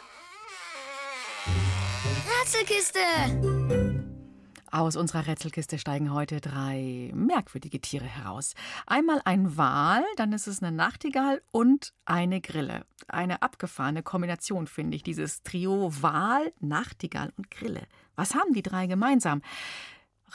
Ratzelkiste! 2.41 3.84
Aus 4.75 4.97
unserer 4.97 5.29
Rätselkiste 5.29 5.79
steigen 5.79 6.13
heute 6.13 6.41
drei 6.41 7.13
merkwürdige 7.15 7.81
Tiere 7.81 8.07
heraus. 8.07 8.55
Einmal 8.89 9.23
ein 9.25 9.57
Wal, 9.57 10.03
dann 10.17 10.33
ist 10.33 10.49
es 10.49 10.65
eine 10.65 10.75
Nachtigall 10.75 11.43
und 11.53 11.93
eine 12.07 12.41
Grille. 12.41 12.85
Eine 13.07 13.41
abgefahrene 13.43 14.03
Kombination, 14.03 14.67
finde 14.67 14.97
ich, 14.97 15.05
dieses 15.05 15.45
Trio 15.45 15.93
Wal, 16.03 16.53
Nachtigall 16.59 17.33
und 17.37 17.53
Grille. 17.53 17.87
Was 18.17 18.35
haben 18.35 18.53
die 18.53 18.65
drei 18.65 18.89
gemeinsam? 18.89 19.43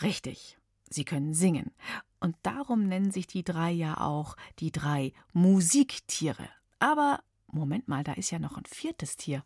Richtig, 0.01 0.58
sie 0.89 1.03
können 1.03 1.34
singen. 1.34 1.74
Und 2.22 2.38
darum 2.43 2.88
nennen 2.88 3.12
sich 3.12 3.27
die 3.27 3.43
drei 3.43 3.72
ja 3.72 4.00
auch 4.00 4.38
die 4.60 4.72
drei 4.72 5.12
Musiktiere. 5.34 6.48
Aber 6.79 7.19
Moment 7.48 7.89
mal, 7.89 8.05
da 8.05 8.13
ist 8.13 8.31
ja 8.31 8.39
noch 8.39 8.55
ein 8.55 8.65
viertes 8.65 9.17
Tier. 9.17 9.43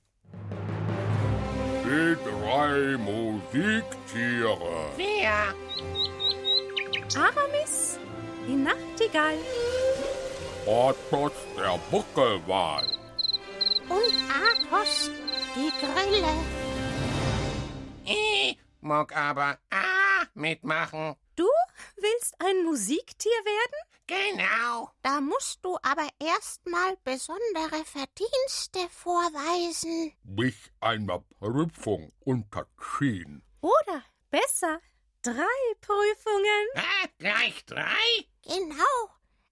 Die 1.94 2.18
drei 2.24 2.98
Musiktiere. 2.98 4.90
Wer? 4.98 5.54
Aramis, 7.16 8.00
die 8.48 8.56
Nachtigall. 8.56 9.38
Athos, 10.66 11.34
der 11.56 11.80
Buckelwal. 11.92 12.84
Und 13.90 14.12
Athos, 14.28 15.12
die 15.56 15.72
Grille. 15.80 16.34
Ich 18.06 18.58
mag 18.82 19.16
aber 19.16 19.60
ah 19.70 20.26
mitmachen. 20.34 21.16
Du 21.36 21.48
willst 21.98 22.34
ein 22.40 22.66
Musiktier 22.66 23.40
werden? 23.46 23.93
Genau. 24.07 24.91
Da 25.01 25.22
musst 25.22 25.63
du 25.63 25.77
aber 25.81 26.07
erstmal 26.19 26.98
besondere 27.03 27.86
Verdienste 27.86 28.89
vorweisen. 28.89 30.13
Mich 30.24 30.72
einer 30.81 31.19
Prüfung 31.39 32.12
unterziehen. 32.19 33.43
Oder 33.62 34.03
besser, 34.29 34.79
drei 35.22 35.74
Prüfungen. 35.79 36.67
Ah, 36.75 37.07
gleich 37.17 37.65
drei? 37.65 38.27
Genau. 38.43 39.10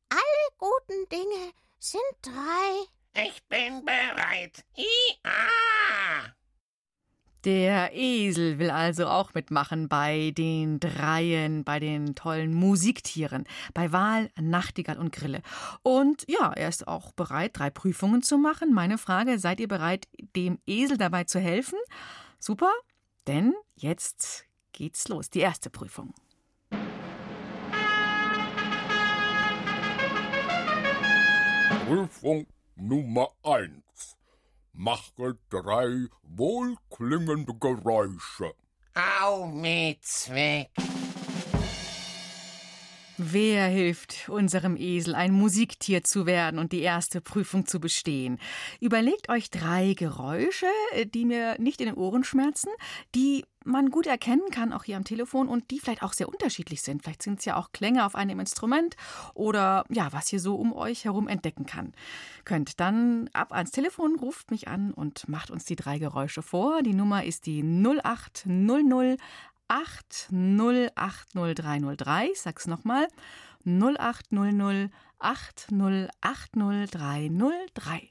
Alle 0.10 0.48
guten 0.58 1.08
Dinge 1.10 1.53
sind 1.79 2.01
drei. 2.22 3.24
Ich 3.25 3.43
bin 3.48 3.86
bereit. 3.86 4.65
Ia! 4.75 6.36
Der 7.44 7.96
Esel 7.96 8.60
will 8.60 8.70
also 8.70 9.08
auch 9.08 9.34
mitmachen 9.34 9.90
bei 9.90 10.32
den 10.38 10.80
Dreien, 10.80 11.64
bei 11.64 11.80
den 11.80 12.14
tollen 12.14 12.54
Musiktieren, 12.54 13.46
bei 13.74 13.92
Wal, 13.92 14.30
Nachtigall 14.40 15.00
und 15.00 15.12
Grille. 15.12 15.42
Und 15.82 16.24
ja, 16.28 16.54
er 16.54 16.70
ist 16.70 16.88
auch 16.88 17.14
bereit, 17.14 17.58
drei 17.58 17.72
Prüfungen 17.72 18.22
zu 18.22 18.38
machen. 18.38 18.74
Meine 18.74 19.00
Frage, 19.00 19.40
seid 19.40 19.60
ihr 19.60 19.68
bereit, 19.68 20.08
dem 20.36 20.60
Esel 20.68 20.98
dabei 20.98 21.24
zu 21.24 21.40
helfen? 21.40 21.80
Super, 22.38 22.72
denn 23.26 23.56
jetzt 23.76 24.46
geht's 24.72 25.08
los, 25.08 25.32
die 25.32 25.40
erste 25.40 25.72
Prüfung. 25.72 26.14
Prüfung 31.88 32.46
Nummer 32.76 33.30
1 33.44 33.91
mache 34.74 35.38
drei 35.50 36.08
wohlklingende 36.24 37.54
Geräusche. 37.56 38.54
Au 38.94 39.46
mit 39.48 40.04
Zweck! 40.04 40.72
Wer 43.24 43.68
hilft 43.68 44.30
unserem 44.30 44.75
Esel, 44.75 45.13
ein 45.13 45.32
Musiktier 45.32 46.04
zu 46.04 46.25
werden 46.25 46.60
und 46.60 46.72
die 46.72 46.80
erste 46.80 47.22
Prüfung 47.22 47.68
zu 47.68 47.80
bestehen? 47.80 48.40
Überlegt 48.80 49.30
euch 49.30 49.51
drei 49.51 49.94
Geräusche, 49.94 50.66
die 51.13 51.25
mir 51.25 51.56
nicht 51.60 51.82
in 51.82 51.88
den 51.88 51.96
Ohren 51.98 52.24
schmerzen, 52.24 52.70
die 53.13 53.46
man 53.63 53.89
gut 53.89 54.08
erkennen 54.08 54.50
kann, 54.51 54.74
auch 54.74 54.84
hier 54.84 54.98
am 54.98 55.03
Telefon, 55.03 55.48
und 55.48 55.70
die 55.72 55.80
vielleicht 55.80 56.03
auch 56.03 56.13
sehr 56.13 56.30
unterschiedlich 56.30 56.81
sind. 56.81 57.03
Vielleicht 57.03 57.24
sind 57.24 57.40
es 57.40 57.46
ja 57.46 57.57
auch 57.57 57.72
Klänge 57.72 58.05
auf 58.05 58.16
einem 58.16 58.40
Instrument 58.40 58.96
oder 59.33 59.86
ja, 59.90 60.12
was 60.12 60.31
ihr 60.33 60.40
so 60.40 60.55
um 60.55 60.74
euch 60.74 61.05
herum 61.05 61.27
entdecken 61.27 61.66
kann. 61.66 61.94
Könnt 62.46 62.79
dann 62.79 63.29
ab 63.33 63.51
ans 63.51 63.72
Telefon, 63.72 64.18
ruft 64.20 64.51
mich 64.51 64.68
an 64.68 64.94
und 64.94 65.27
macht 65.27 65.50
uns 65.51 65.66
die 65.66 65.75
drei 65.75 66.00
Geräusche 66.00 66.42
vor. 66.42 66.81
Die 66.81 66.94
Nummer 66.94 67.24
ist 67.24 67.46
die 67.46 67.64
0800 67.64 69.20
8080303. 69.70 72.31
Ich 72.31 72.42
sag's 72.42 72.68
nochmal. 72.68 73.07
0800 73.66 74.92
8080303. 75.22 78.11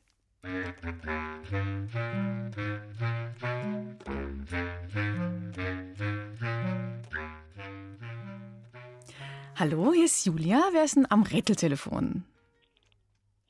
Hallo, 9.57 9.93
hier 9.93 10.07
ist 10.07 10.25
Julia. 10.25 10.63
Wer 10.73 10.85
ist 10.85 10.97
denn 10.97 11.07
am 11.11 11.23
Rätseltelefon? 11.23 12.25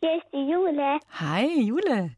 Hier 0.01 0.17
ist 0.17 0.27
die 0.33 0.51
Jule. 0.51 0.99
Hi, 1.11 1.63
Jule. 1.63 2.17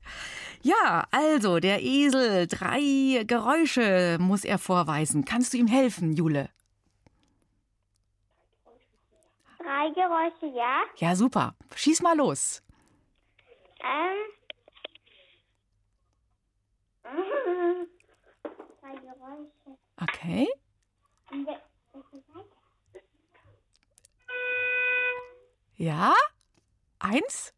Ja, 0.62 1.06
also 1.10 1.58
der 1.58 1.82
Esel, 1.82 2.46
drei 2.46 3.24
Geräusche 3.26 4.16
muss 4.18 4.44
er 4.44 4.58
vorweisen. 4.58 5.26
Kannst 5.26 5.52
du 5.52 5.58
ihm 5.58 5.66
helfen, 5.66 6.14
Jule? 6.14 6.48
Drei 9.58 9.90
Geräusche, 9.90 10.46
ja. 10.56 10.84
Ja, 10.96 11.14
super. 11.14 11.54
Schieß 11.74 12.00
mal 12.00 12.16
los. 12.16 12.62
Ähm. 13.80 14.41
Okay. 20.00 20.48
Ja? 25.76 26.14
Eins? 26.98 27.52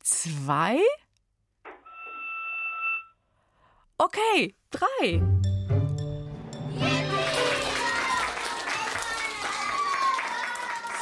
Zwei? 0.00 0.78
Okay, 3.98 4.54
drei. 4.70 5.22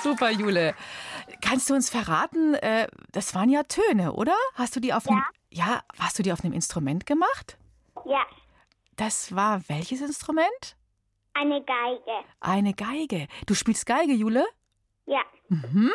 Super, 0.03 0.31
Jule. 0.31 0.75
Kannst 1.55 1.71
du 1.71 1.75
uns 1.75 1.89
verraten, 1.89 2.55
äh, 2.55 2.89
das 3.13 3.33
waren 3.37 3.49
ja 3.49 3.63
Töne, 3.63 4.13
oder? 4.15 4.35
Hast 4.55 4.75
du 4.75 4.81
die 4.81 4.93
auf 4.93 5.05
Ja. 5.07 5.13
einem, 5.13 5.23
ja, 5.51 5.85
hast 6.01 6.19
du 6.19 6.25
die 6.25 6.33
auf 6.33 6.43
einem 6.43 6.53
Instrument 6.53 7.07
gemacht? 7.07 7.59
Ja, 8.05 8.27
Das 8.97 9.35
war 9.37 9.63
welches 9.69 10.01
Instrument? 10.01 10.77
eine 11.35 11.63
Geige. 11.65 12.25
Eine 12.41 12.75
Geige. 12.75 13.29
Du 13.47 13.55
spielst 13.55 13.87
Geige, 13.87 14.13
Jule? 14.15 14.45
Ja, 15.07 15.21
Mhm. 15.49 15.93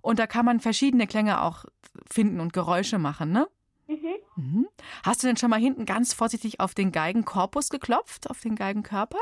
Und 0.00 0.18
da 0.18 0.26
kann 0.26 0.46
man 0.46 0.60
verschiedene 0.60 1.06
Klänge 1.06 1.42
auch 1.42 1.66
finden 2.10 2.40
und 2.40 2.54
Geräusche 2.54 2.96
machen, 2.98 3.32
ne? 3.32 3.48
mhm. 3.88 4.14
Mhm. 4.36 4.68
Hast 5.04 5.22
du 5.22 5.26
denn 5.26 5.36
schon 5.36 5.50
mal 5.50 5.60
hinten 5.60 5.84
ganz 5.84 6.14
vorsichtig 6.14 6.58
auf 6.60 6.72
den 6.72 6.90
Geigenkorpus 6.90 7.68
geklopft, 7.68 8.30
auf 8.30 8.40
den 8.40 8.54
Geigenkörper? 8.56 9.18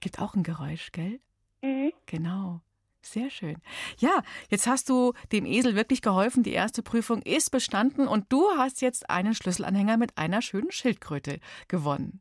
Gibt 0.00 0.18
auch 0.20 0.34
ein 0.34 0.42
Geräusch, 0.42 0.90
gell? 0.90 1.20
Mhm. 1.62 1.92
Genau. 2.06 2.60
Sehr 3.06 3.30
schön. 3.30 3.56
Ja, 3.98 4.22
jetzt 4.48 4.66
hast 4.66 4.88
du 4.88 5.12
dem 5.30 5.46
Esel 5.46 5.76
wirklich 5.76 6.02
geholfen. 6.02 6.42
Die 6.42 6.52
erste 6.52 6.82
Prüfung 6.82 7.22
ist 7.22 7.50
bestanden 7.50 8.08
und 8.08 8.32
du 8.32 8.44
hast 8.56 8.82
jetzt 8.82 9.08
einen 9.08 9.34
Schlüsselanhänger 9.34 9.96
mit 9.96 10.18
einer 10.18 10.42
schönen 10.42 10.72
Schildkröte 10.72 11.38
gewonnen. 11.68 12.20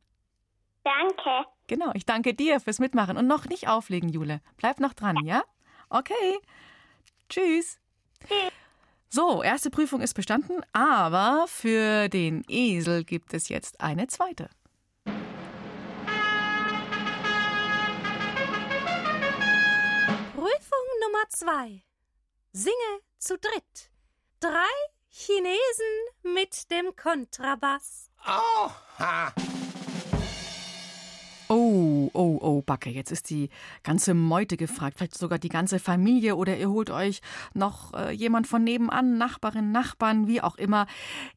Danke. 0.83 1.49
Genau, 1.65 1.91
ich 1.95 2.05
danke 2.05 2.35
dir 2.35 2.59
fürs 2.59 2.77
Mitmachen 2.77 3.17
und 3.17 3.25
noch 3.25 3.45
nicht 3.45 3.67
auflegen, 3.67 4.09
Jule. 4.09 4.41
Bleib 4.57 4.79
noch 4.79 4.93
dran, 4.93 5.17
ja? 5.25 5.43
Okay. 5.89 6.37
Tschüss. 7.29 7.79
So, 9.09 9.41
erste 9.41 9.71
Prüfung 9.71 10.01
ist 10.01 10.13
bestanden, 10.13 10.61
aber 10.71 11.45
für 11.47 12.09
den 12.09 12.43
Esel 12.47 13.03
gibt 13.03 13.33
es 13.33 13.49
jetzt 13.49 13.81
eine 13.81 14.05
zweite. 14.05 14.49
Nummer 21.05 21.29
zwei. 21.29 21.83
Singe 22.51 23.01
zu 23.19 23.37
dritt. 23.37 23.91
Drei 24.39 24.73
Chinesen 25.09 25.53
mit 26.23 26.71
dem 26.71 26.95
Kontrabass. 26.95 28.09
Oh, 28.25 28.71
oh, 32.15 32.39
oh, 32.41 32.61
Backe, 32.61 32.89
jetzt 32.89 33.11
ist 33.11 33.29
die 33.29 33.49
ganze 33.83 34.13
Meute 34.13 34.57
gefragt, 34.57 34.97
vielleicht 34.97 35.17
sogar 35.17 35.39
die 35.39 35.49
ganze 35.49 35.79
Familie 35.79 36.35
oder 36.35 36.57
ihr 36.57 36.69
holt 36.69 36.89
euch 36.89 37.21
noch 37.53 37.93
äh, 37.93 38.11
jemand 38.11 38.47
von 38.47 38.63
nebenan, 38.63 39.17
Nachbarin, 39.17 39.71
Nachbarn, 39.71 40.27
wie 40.27 40.41
auch 40.41 40.55
immer. 40.55 40.87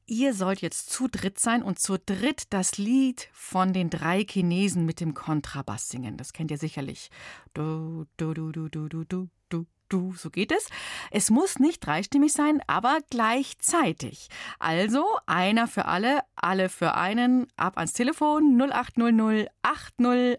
Ihr 0.06 0.34
sollt 0.34 0.62
jetzt 0.62 0.90
zu 0.90 1.08
dritt 1.08 1.38
sein 1.38 1.62
und 1.62 1.78
zu 1.78 1.98
dritt 1.98 2.44
das 2.50 2.78
Lied 2.78 3.28
von 3.32 3.72
den 3.72 3.90
drei 3.90 4.24
Chinesen 4.24 4.86
mit 4.86 5.00
dem 5.00 5.14
Kontrabass 5.14 5.88
singen. 5.88 6.16
Das 6.16 6.32
kennt 6.32 6.50
ihr 6.50 6.58
sicherlich. 6.58 7.10
Du, 7.54 8.06
du, 8.16 8.32
du, 8.34 8.52
du, 8.52 8.68
du, 8.68 8.88
du, 8.88 9.04
du, 9.04 9.28
du. 9.88 10.14
So 10.14 10.30
geht 10.30 10.52
es. 10.52 10.68
Es 11.10 11.30
muss 11.30 11.58
nicht 11.58 11.84
dreistimmig 11.84 12.32
sein, 12.32 12.62
aber 12.66 12.98
gleichzeitig. 13.10 14.28
Also 14.58 15.04
einer 15.26 15.66
für 15.66 15.86
alle, 15.86 16.20
alle 16.36 16.68
für 16.68 16.94
einen. 16.94 17.46
Ab 17.56 17.76
ans 17.76 17.92
Telefon 17.92 18.60
0800 18.60 19.48
80 19.62 20.38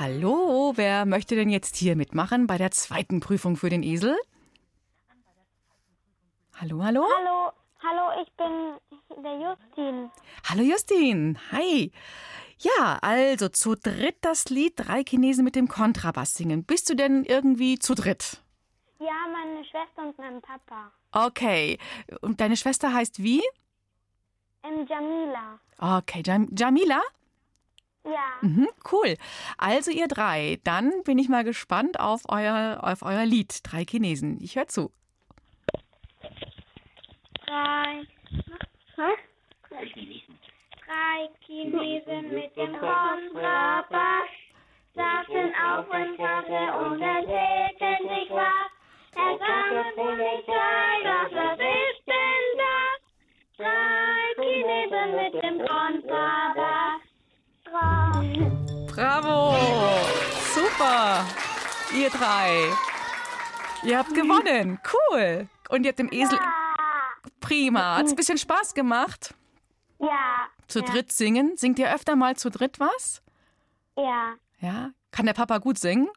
Hallo, 0.00 0.74
wer 0.76 1.06
möchte 1.06 1.34
denn 1.34 1.48
jetzt 1.48 1.74
hier 1.74 1.96
mitmachen 1.96 2.46
bei 2.46 2.56
der 2.56 2.70
zweiten 2.70 3.18
Prüfung 3.18 3.56
für 3.56 3.68
den 3.68 3.82
Esel? 3.82 4.16
Hallo, 6.54 6.84
hallo? 6.84 7.04
Hallo, 7.16 7.50
hallo, 7.82 8.22
ich 8.22 8.32
bin 8.36 9.24
der 9.24 9.40
Justin. 9.40 10.10
Hallo 10.48 10.62
Justin, 10.62 11.38
hi. 11.50 11.90
Ja, 12.58 13.00
also 13.02 13.48
zu 13.48 13.74
dritt 13.74 14.18
das 14.20 14.50
Lied 14.50 14.74
Drei 14.76 15.02
Chinesen 15.02 15.44
mit 15.44 15.56
dem 15.56 15.66
Kontrabass 15.66 16.34
singen. 16.34 16.62
Bist 16.62 16.88
du 16.88 16.94
denn 16.94 17.24
irgendwie 17.24 17.80
zu 17.80 17.96
dritt? 17.96 18.40
Ja, 19.00 19.26
meine 19.32 19.64
Schwester 19.64 20.02
und 20.06 20.16
mein 20.16 20.40
Papa. 20.40 20.92
Okay. 21.10 21.76
Und 22.20 22.40
deine 22.40 22.56
Schwester 22.56 22.94
heißt 22.94 23.20
wie? 23.20 23.42
Ähm, 24.62 24.86
Jamila. 24.88 25.58
Okay, 25.76 26.22
Jam 26.24 26.46
Jamila? 26.56 27.00
Ja. 28.08 28.48
Mhm, 28.48 28.68
cool. 28.90 29.16
Also 29.58 29.90
ihr 29.90 30.08
drei, 30.08 30.58
dann 30.64 31.02
bin 31.04 31.18
ich 31.18 31.28
mal 31.28 31.44
gespannt 31.44 32.00
auf 32.00 32.22
euer, 32.28 32.80
auf 32.82 33.02
euer 33.02 33.26
Lied, 33.26 33.60
Drei 33.64 33.84
Chinesen. 33.84 34.38
Ich 34.42 34.56
höre 34.56 34.68
zu. 34.68 34.90
Drei. 37.46 38.04
Drei 39.68 39.86
Chinesen. 39.86 40.38
Drei 40.86 41.28
Chinesen 41.44 42.34
mit 42.34 42.56
dem 42.56 42.72
Kontrabass 42.78 44.30
saßen 44.94 45.52
auf 45.54 45.88
dem 45.90 46.16
Kaffee 46.16 46.70
und 46.78 47.00
erzählten 47.00 48.08
sich 48.08 48.30
was. 48.30 48.70
Es 49.12 49.38
kam 49.40 49.70
die 49.70 49.92
Polizei, 49.96 51.02
doch 51.04 51.30
was 51.36 51.58
ist 51.58 52.06
denn 52.06 52.46
das? 52.64 52.98
Drei 53.58 54.42
Chinesen 54.42 55.08
mit 55.16 55.34
dem 55.42 55.58
Kontrabass. 55.66 56.57
Bravo! 58.98 59.54
Super! 60.56 61.24
Ihr 61.96 62.10
drei. 62.10 62.64
Ihr 63.84 63.96
habt 63.96 64.12
gewonnen. 64.12 64.80
Cool. 64.92 65.48
Und 65.68 65.84
ihr 65.84 65.90
habt 65.90 66.00
dem 66.00 66.10
Esel. 66.10 66.36
Prima. 67.38 67.98
Hat 67.98 68.06
es 68.06 68.12
ein 68.12 68.16
bisschen 68.16 68.38
Spaß 68.38 68.74
gemacht? 68.74 69.34
Ja. 70.00 70.48
Zu 70.66 70.82
dritt 70.82 71.12
singen? 71.12 71.56
Singt 71.56 71.78
ihr 71.78 71.94
öfter 71.94 72.16
mal 72.16 72.34
zu 72.34 72.50
dritt 72.50 72.80
was? 72.80 73.22
Ja. 73.96 74.32
Ja. 74.58 74.90
Kann 75.12 75.26
der 75.26 75.32
Papa 75.34 75.58
gut 75.58 75.78
singen? 75.78 76.08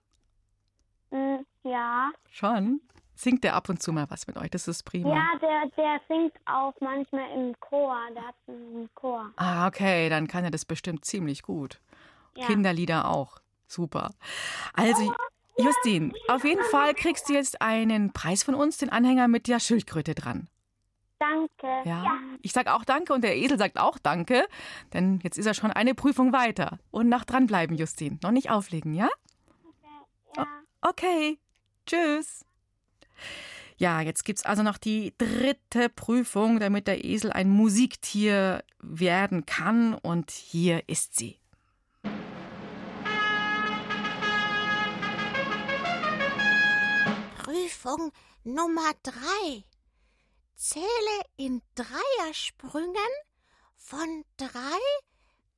Mm, 1.12 1.36
Ja. 1.62 2.10
Schon. 2.32 2.82
Singt 3.14 3.44
der 3.44 3.54
ab 3.54 3.70
und 3.70 3.84
zu 3.84 3.94
mal 3.94 4.10
was 4.10 4.26
mit 4.26 4.38
euch? 4.38 4.50
Das 4.50 4.68
ist 4.68 4.86
prima. 4.86 5.14
Ja, 5.14 5.38
der, 5.40 5.70
der 5.78 6.02
singt 6.08 6.34
auch 6.48 6.74
manchmal 6.80 7.30
im 7.36 7.54
Chor. 7.60 7.96
Der 8.16 8.24
hat 8.28 8.36
einen 8.48 8.90
Chor. 8.96 9.30
Ah, 9.36 9.68
okay, 9.68 10.10
dann 10.10 10.28
kann 10.28 10.44
er 10.46 10.50
das 10.50 10.66
bestimmt 10.66 11.06
ziemlich 11.06 11.44
gut. 11.44 11.80
Ja. 12.36 12.48
Kinderlieder 12.48 13.10
auch. 13.10 13.40
Super. 13.68 14.12
Also, 14.74 15.14
Justin, 15.58 16.14
auf 16.28 16.44
jeden 16.44 16.64
Fall 16.66 16.94
kriegst 16.94 17.30
du 17.30 17.34
jetzt 17.34 17.62
einen 17.62 18.14
Preis 18.14 18.44
von 18.44 18.56
uns, 18.56 18.78
den 18.78 18.90
Anhänger 18.90 19.28
mit 19.28 19.48
der 19.48 19.60
Schildkröte 19.60 20.16
dran. 20.16 20.50
Danke. 21.20 21.88
Ja. 21.88 22.18
Ich 22.42 22.52
sag 22.52 22.68
auch 22.68 22.84
Danke 22.84 23.14
und 23.14 23.24
der 23.24 23.38
Esel 23.38 23.60
sagt 23.60 23.80
auch 23.80 24.00
Danke, 24.00 24.48
denn 24.92 25.20
jetzt 25.22 25.38
ist 25.38 25.46
er 25.46 25.54
schon 25.54 25.72
eine 25.72 25.94
Prüfung 25.94 26.34
weiter. 26.34 26.80
Und 26.90 27.10
nach 27.10 27.26
dranbleiben, 27.26 27.78
Justin. 27.78 28.20
Noch 28.24 28.32
nicht 28.32 28.50
auflegen, 28.50 28.96
ja? 28.96 29.08
Ja. 30.36 30.48
Okay. 30.82 31.38
Tschüss. 31.86 32.44
Ja, 33.78 34.02
jetzt 34.02 34.26
gibt's 34.26 34.46
also 34.46 34.64
noch 34.64 34.78
die 34.78 35.14
dritte 35.18 35.90
Prüfung, 35.90 36.60
damit 36.60 36.88
der 36.88 37.04
Esel 37.04 37.32
ein 37.32 37.50
Musiktier 37.50 38.64
werden 38.80 39.46
kann. 39.46 39.94
Und 39.94 40.32
hier 40.32 40.88
ist 40.88 41.18
sie. 41.18 41.41
Prüfung 47.72 48.12
Nummer 48.44 48.92
drei. 49.02 49.64
Zähle 50.56 50.84
in 51.38 51.62
Dreiersprüngen 51.76 52.96
von 53.78 54.26
drei 54.38 54.80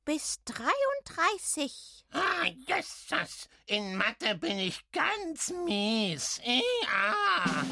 bis 0.04 0.38
33. 0.44 2.04
Ah, 2.12 2.46
Jesus, 2.66 3.48
in 3.66 3.96
Mathe 3.96 4.36
bin 4.36 4.58
ich 4.58 4.80
ganz 4.92 5.52
mies. 5.66 6.40
Ja. 6.44 7.64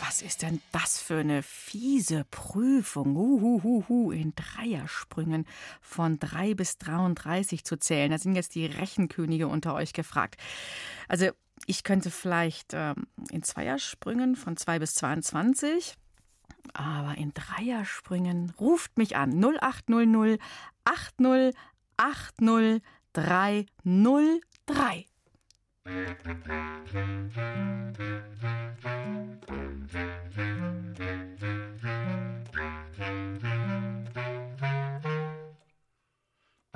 Was 0.00 0.22
ist 0.22 0.42
denn 0.42 0.60
das 0.72 1.00
für 1.00 1.18
eine 1.18 1.42
fiese 1.42 2.24
Prüfung? 2.30 3.16
Uhuhuhu, 3.16 4.10
in 4.10 4.34
Dreiersprüngen 4.34 5.46
von 5.80 6.18
3 6.18 6.54
bis 6.54 6.78
33 6.78 7.64
zu 7.64 7.76
zählen. 7.76 8.10
Da 8.10 8.18
sind 8.18 8.34
jetzt 8.34 8.54
die 8.54 8.66
Rechenkönige 8.66 9.48
unter 9.48 9.74
euch 9.74 9.92
gefragt. 9.92 10.36
Also, 11.08 11.30
ich 11.66 11.84
könnte 11.84 12.10
vielleicht 12.10 12.72
ähm, 12.74 13.06
in 13.30 13.42
Zweiersprüngen 13.42 14.36
von 14.36 14.56
2 14.56 14.78
bis 14.78 14.94
22, 14.94 15.96
aber 16.72 17.16
in 17.16 17.32
Dreiersprüngen 17.34 18.52
ruft 18.58 18.96
mich 18.98 19.16
an 19.16 19.42
0800 19.42 20.40
80 20.84 21.54
80 21.96 22.82
303. 23.12 25.06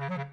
Hallo, 0.00 0.28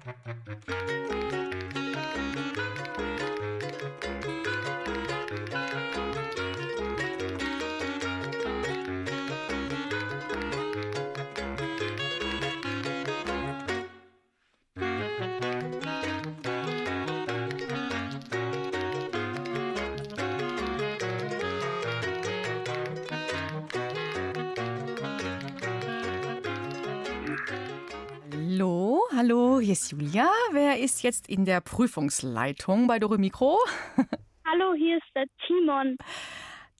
hallo, 29.28 29.58
hier 29.58 29.72
ist 29.72 29.90
Julia. 29.90 30.28
Wer 30.52 30.78
ist 30.78 31.02
jetzt 31.02 31.28
in 31.28 31.44
der 31.44 31.60
Prüfungsleitung 31.60 32.86
bei 32.86 33.00
Dore 33.00 33.18
Mikro? 33.18 33.58
Hallo, 34.46 34.72
hier 34.74 34.98
ist 34.98 35.06
der 35.16 35.24
Timon. 35.46 35.96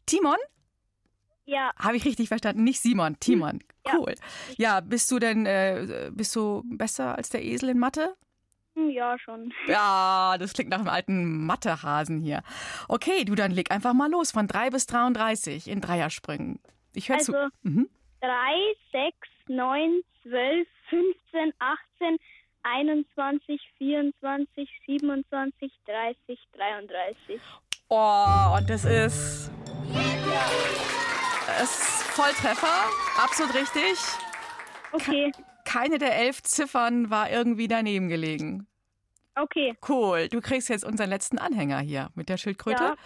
Timon? 0.07 0.37
Ja. 1.47 1.73
Habe 1.77 1.97
ich 1.97 2.05
richtig 2.05 2.29
verstanden? 2.29 2.63
Nicht 2.63 2.79
Simon, 2.81 3.19
Timon. 3.19 3.59
Cool. 3.93 4.15
Ja, 4.59 4.79
bist 4.81 5.11
du 5.11 5.19
denn 5.19 5.45
äh, 5.47 6.11
bist 6.13 6.37
du 6.37 6.63
besser 6.67 7.17
als 7.17 7.31
der 7.31 7.45
Esel 7.45 7.71
in 7.71 7.81
Mathe? 7.81 8.15
Hm, 8.77 8.91
Ja, 8.91 9.19
schon. 9.19 9.53
Ja, 9.67 10.37
das 10.39 10.53
klingt 10.53 10.71
nach 10.71 10.79
einem 10.79 10.89
alten 10.89 11.47
Mathehasen 11.47 12.21
hier. 12.21 12.43
Okay, 12.89 13.25
du 13.25 13.35
dann 13.35 13.51
leg 13.51 13.73
einfach 13.73 13.93
mal 13.93 14.09
los 14.11 14.31
von 14.31 14.47
3 14.47 14.71
bis 14.71 14.87
33 14.87 15.67
in 15.67 15.81
Dreiersprüngen. 15.81 16.61
Ich 16.95 17.09
höre 17.09 17.17
Also, 17.17 17.33
zu. 17.33 17.49
Mhm. 17.63 17.89
3, 18.21 18.31
6, 18.93 19.17
9, 19.49 20.01
12, 20.23 20.69
15, 20.91 21.53
18, 21.59 22.17
21, 22.67 23.61
24, 23.79 24.69
27, 24.87 25.73
30, 25.87 26.39
33. 26.53 27.41
Oh, 27.89 28.57
und 28.57 28.69
das 28.69 28.85
ist. 28.85 29.51
Es 31.61 31.63
ist 31.63 32.03
Volltreffer, 32.03 32.91
absolut 33.23 33.55
richtig. 33.55 33.97
Okay. 34.93 35.31
Keine 35.65 35.99
der 35.99 36.17
elf 36.17 36.43
Ziffern 36.43 37.11
war 37.11 37.31
irgendwie 37.31 37.69
daneben 37.69 38.09
gelegen. 38.09 38.67
Okay. 39.37 39.77
Cool. 39.89 40.29
Du 40.29 40.41
kriegst 40.41 40.69
jetzt 40.69 40.85
unseren 40.85 41.11
letzten 41.11 41.39
Anhänger 41.39 41.79
hier 41.81 42.11
mit 42.15 42.29
der 42.29 42.37
Schildkröte. 42.37 42.83
Ja. 42.83 42.97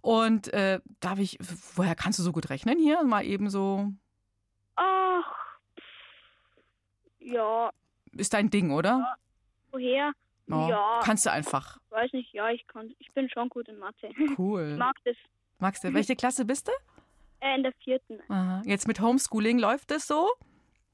Und 0.00 0.52
äh, 0.52 0.80
darf 1.00 1.18
ich, 1.18 1.38
woher 1.74 1.94
kannst 1.94 2.18
du 2.18 2.22
so 2.22 2.32
gut 2.32 2.48
rechnen 2.48 2.78
hier? 2.78 3.02
Mal 3.02 3.24
eben 3.24 3.50
so. 3.50 3.90
Ach. 4.76 5.34
Ja. 7.18 7.70
Ist 8.16 8.32
dein 8.34 8.50
Ding, 8.50 8.70
oder? 8.70 9.16
Woher? 9.72 10.12
Oh, 10.50 10.66
Ja. 10.68 11.00
Kannst 11.04 11.26
du 11.26 11.32
einfach. 11.32 11.78
Weiß 11.90 12.12
nicht, 12.12 12.32
ja, 12.32 12.50
ich 12.50 12.66
kann. 12.66 12.94
Ich 12.98 13.10
bin 13.12 13.28
schon 13.30 13.48
gut 13.48 13.68
in 13.68 13.78
Mathe. 13.78 14.10
Cool. 14.38 14.70
Ich 14.72 14.78
mag 14.78 14.96
das. 15.04 15.16
Magst 15.58 15.84
du? 15.84 15.94
Welche 15.94 16.16
Klasse 16.16 16.44
bist 16.44 16.68
du? 16.68 16.72
Äh, 17.40 17.56
in 17.56 17.62
der 17.62 17.72
vierten. 17.82 18.18
Aha. 18.28 18.62
Jetzt 18.64 18.86
mit 18.88 19.00
Homeschooling 19.00 19.58
läuft 19.58 19.90
es 19.90 20.06
so? 20.06 20.30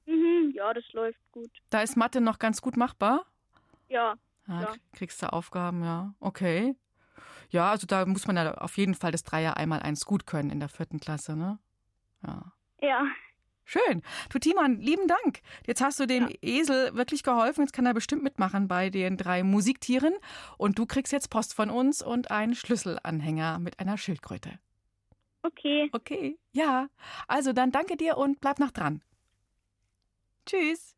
Mhm, 0.06 0.52
ja, 0.54 0.72
das 0.74 0.85
läuft 0.92 1.18
gut. 1.33 1.50
Da 1.70 1.80
ist 1.83 1.96
Mathe 1.96 2.20
noch 2.20 2.38
ganz 2.38 2.61
gut 2.62 2.76
machbar? 2.76 3.24
Ja. 3.88 4.14
Ja, 4.48 4.61
Ja. 4.62 4.72
Kriegst 4.92 5.22
du 5.22 5.33
Aufgaben, 5.33 5.83
ja. 5.85 6.14
Okay. 6.20 6.74
Ja, 7.50 7.70
also 7.70 7.87
da 7.87 8.06
muss 8.06 8.26
man 8.26 8.37
ja 8.37 8.54
auf 8.54 8.76
jeden 8.76 8.94
Fall 8.94 9.11
das 9.12 9.24
Dreier 9.24 9.56
einmal 9.56 9.80
eins 9.80 10.04
gut 10.06 10.26
können 10.26 10.50
in 10.50 10.61
der 10.61 10.68
vierten 10.68 11.00
Klasse, 11.00 11.37
ne? 11.37 11.59
Ja. 12.26 12.52
Ja. 12.80 13.04
Schön. 13.70 14.02
Du 14.30 14.40
Timan, 14.40 14.80
lieben 14.80 15.06
Dank. 15.06 15.42
Jetzt 15.64 15.80
hast 15.80 16.00
du 16.00 16.06
dem 16.06 16.28
Esel 16.42 16.92
wirklich 16.96 17.22
geholfen. 17.22 17.61
Jetzt 17.61 17.72
kann 17.72 17.87
er 17.87 17.94
bestimmt 17.94 18.24
mitmachen 18.24 18.66
bei 18.66 18.90
den 18.90 19.16
drei 19.16 19.44
Musiktieren. 19.44 20.12
Und 20.59 20.76
du 20.76 20.87
kriegst 20.87 21.12
jetzt 21.12 21.30
Post 21.30 21.54
von 21.54 21.70
uns 21.70 22.02
und 22.02 22.33
einen 22.33 22.56
Schlüsselanhänger 22.56 23.61
mit 23.61 23.78
einer 23.78 23.96
Schildkröte. 23.96 24.59
Okay. 25.44 25.88
Okay. 25.92 26.37
Ja. 26.50 26.88
Also 27.28 27.52
dann 27.52 27.70
danke 27.70 27.96
dir 27.96 28.16
und 28.16 28.40
bleib 28.40 28.59
noch 28.59 28.72
dran. 28.72 29.02
Tschüss. 30.46 30.96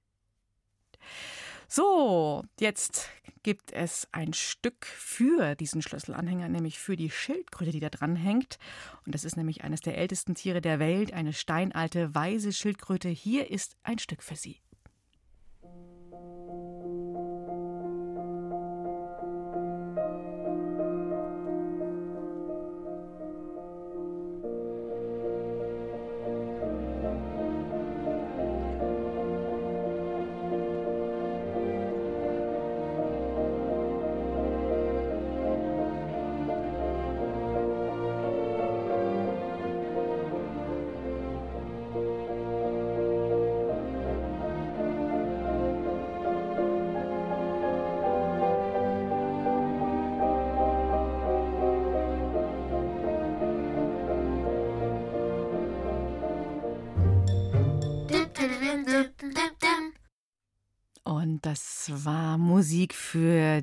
So, 1.75 2.45
jetzt 2.61 3.09
gibt 3.43 3.73
es 3.73 4.07
ein 4.13 4.35
Stück 4.35 4.85
für 4.85 5.55
diesen 5.55 5.81
Schlüsselanhänger, 5.81 6.51
nämlich 6.51 6.79
für 6.79 6.97
die 6.97 7.09
Schildkröte, 7.09 7.71
die 7.71 7.81
da 7.81 7.89
dran 7.89 8.15
hängt. 8.15 8.59
Und 9.07 9.15
das 9.15 9.25
ist 9.25 9.39
nämlich 9.39 9.65
eines 9.65 9.81
der 9.81 9.97
ältesten 9.97 10.35
Tiere 10.35 10.61
der 10.61 10.79
Welt, 10.81 11.15
eine 11.15 11.33
steinalte, 11.33 12.15
weise 12.15 12.53
Schildkröte. 12.53 13.09
Hier 13.09 13.51
ist 13.51 13.75
ein 13.85 13.99
Stück 13.99 14.23
für 14.23 14.37
Sie. 14.37 14.61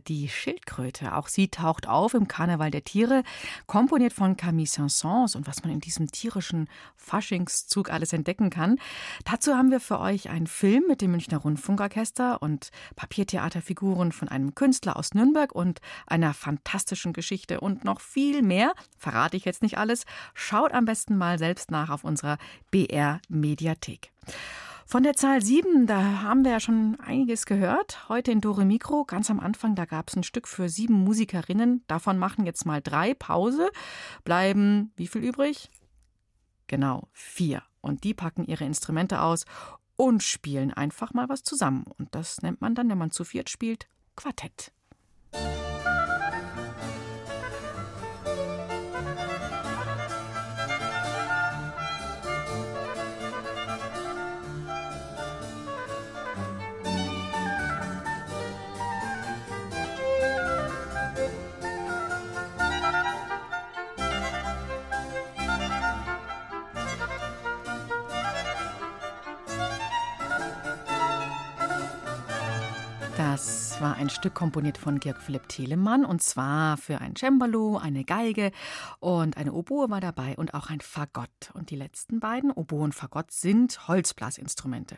Die 0.10 0.28
Schildkröte. 0.28 1.16
Auch 1.16 1.28
sie 1.28 1.48
taucht 1.48 1.88
auf 1.88 2.14
im 2.14 2.28
Karneval 2.28 2.72
der 2.72 2.84
Tiere, 2.84 3.24
komponiert 3.68 4.12
von 4.12 4.36
Camille 4.36 4.68
Saint-Saëns. 4.68 5.38
Und 5.38 5.48
was 5.48 5.64
man 5.64 5.72
in 5.72 5.80
diesem 5.80 6.12
tierischen 6.12 6.68
Faschingszug 6.98 7.92
alles 7.92 8.12
entdecken 8.12 8.50
kann, 8.50 8.80
dazu 9.24 9.54
haben 9.54 9.72
wir 9.72 9.80
für 9.80 10.00
euch 10.00 10.30
einen 10.30 10.48
Film 10.48 10.84
mit 10.88 11.02
dem 11.02 11.12
Münchner 11.12 11.38
Rundfunkorchester 11.38 12.42
und 12.42 12.72
Papiertheaterfiguren 12.96 14.12
von 14.12 14.28
einem 14.28 14.56
Künstler 14.56 14.98
aus 14.98 15.14
Nürnberg 15.14 15.54
und 15.54 15.80
einer 16.08 16.34
fantastischen 16.34 17.14
Geschichte 17.14 17.62
und 17.62 17.86
noch 17.86 18.02
viel 18.02 18.42
mehr. 18.42 18.74
Verrate 18.98 19.38
ich 19.38 19.46
jetzt 19.46 19.62
nicht 19.62 19.78
alles. 19.78 20.06
Schaut 20.34 20.74
am 20.74 20.86
besten 20.86 21.18
mal 21.18 21.38
selbst 21.38 21.72
nach 21.72 21.90
auf 21.90 22.04
unserer 22.04 22.38
BR-Mediathek. 22.72 24.12
Von 24.92 25.04
der 25.04 25.14
Zahl 25.14 25.40
7, 25.40 25.86
da 25.86 26.24
haben 26.24 26.44
wir 26.44 26.50
ja 26.50 26.60
schon 26.60 27.00
einiges 27.00 27.46
gehört. 27.46 28.10
Heute 28.10 28.32
in 28.32 28.42
Dore 28.42 28.66
Mikro, 28.66 29.06
ganz 29.06 29.30
am 29.30 29.40
Anfang, 29.40 29.76
da 29.76 29.86
gab 29.86 30.10
es 30.10 30.16
ein 30.16 30.24
Stück 30.24 30.48
für 30.48 30.68
sieben 30.68 30.96
Musikerinnen. 31.04 31.84
Davon 31.86 32.18
machen 32.18 32.48
jetzt 32.48 32.66
mal 32.66 32.82
drei 32.82 33.14
Pause. 33.14 33.70
Bleiben 34.24 34.92
wie 34.96 35.06
viel 35.06 35.22
übrig? 35.22 35.70
Genau, 36.66 37.08
vier. 37.14 37.62
Und 37.82 38.04
die 38.04 38.16
packen 38.16 38.46
ihre 38.46 38.66
Instrumente 38.66 39.22
aus 39.22 39.46
und 39.96 40.24
spielen 40.24 40.74
einfach 40.74 41.14
mal 41.14 41.30
was 41.30 41.44
zusammen. 41.44 41.86
Und 42.00 42.16
das 42.16 42.42
nennt 42.42 42.60
man 42.60 42.74
dann, 42.74 42.90
wenn 42.90 42.98
man 42.98 43.12
zu 43.12 43.24
viert 43.24 43.52
spielt, 43.52 43.88
Quartett. 44.16 44.72
War 73.80 73.96
ein 73.96 74.10
Stück 74.10 74.34
komponiert 74.34 74.78
von 74.78 75.00
Georg 75.00 75.22
Philipp 75.22 75.48
Telemann 75.48 76.04
und 76.04 76.22
zwar 76.22 76.76
für 76.76 77.00
ein 77.00 77.16
Cembalo, 77.16 77.78
eine 77.78 78.04
Geige 78.04 78.52
und 79.00 79.38
eine 79.38 79.54
Oboe 79.54 79.90
war 79.90 80.02
dabei 80.02 80.36
und 80.36 80.54
auch 80.54 80.70
ein 80.70 80.82
Fagott. 80.82 81.52
Und 81.54 81.70
die 81.70 81.78
letzten 81.78 82.20
beiden, 82.20 82.52
Oboe 82.52 82.84
und 82.84 82.94
Fagott, 82.94 83.32
sind 83.32 83.88
Holzblasinstrumente. 83.88 84.98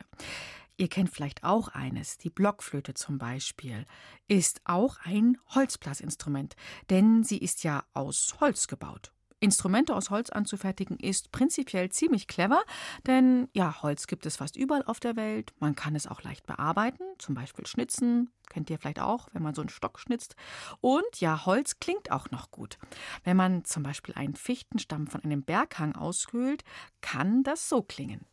Ihr 0.77 0.87
kennt 0.87 1.11
vielleicht 1.11 1.43
auch 1.43 1.67
eines, 1.67 2.17
die 2.17 2.31
Blockflöte 2.31 2.95
zum 2.95 3.19
Beispiel, 3.19 3.85
ist 4.27 4.61
auch 4.63 4.97
ein 5.03 5.37
Holzblasinstrument, 5.53 6.55
denn 6.89 7.23
sie 7.23 7.37
ist 7.37 7.63
ja 7.63 7.83
aus 7.93 8.35
Holz 8.39 8.67
gebaut. 8.67 9.11
Instrumente 9.41 9.95
aus 9.95 10.11
Holz 10.11 10.29
anzufertigen 10.29 10.97
ist 10.97 11.31
prinzipiell 11.31 11.89
ziemlich 11.89 12.27
clever, 12.27 12.61
denn 13.07 13.49
ja, 13.53 13.81
Holz 13.81 14.05
gibt 14.05 14.27
es 14.27 14.37
fast 14.37 14.55
überall 14.55 14.83
auf 14.85 14.99
der 14.99 15.15
Welt. 15.15 15.51
Man 15.59 15.73
kann 15.75 15.95
es 15.95 16.05
auch 16.05 16.21
leicht 16.21 16.45
bearbeiten, 16.45 17.03
zum 17.17 17.33
Beispiel 17.33 17.65
schnitzen, 17.65 18.29
kennt 18.49 18.69
ihr 18.69 18.77
vielleicht 18.77 18.99
auch, 18.99 19.29
wenn 19.33 19.41
man 19.41 19.55
so 19.55 19.61
einen 19.61 19.69
Stock 19.69 19.99
schnitzt. 19.99 20.35
Und 20.79 21.19
ja, 21.19 21.43
Holz 21.47 21.79
klingt 21.79 22.11
auch 22.11 22.29
noch 22.29 22.51
gut. 22.51 22.77
Wenn 23.23 23.35
man 23.35 23.65
zum 23.65 23.81
Beispiel 23.81 24.13
einen 24.13 24.35
Fichtenstamm 24.35 25.07
von 25.07 25.23
einem 25.23 25.41
Berghang 25.41 25.95
aushöhlt, 25.95 26.63
kann 27.01 27.41
das 27.41 27.67
so 27.67 27.81
klingen. 27.81 28.27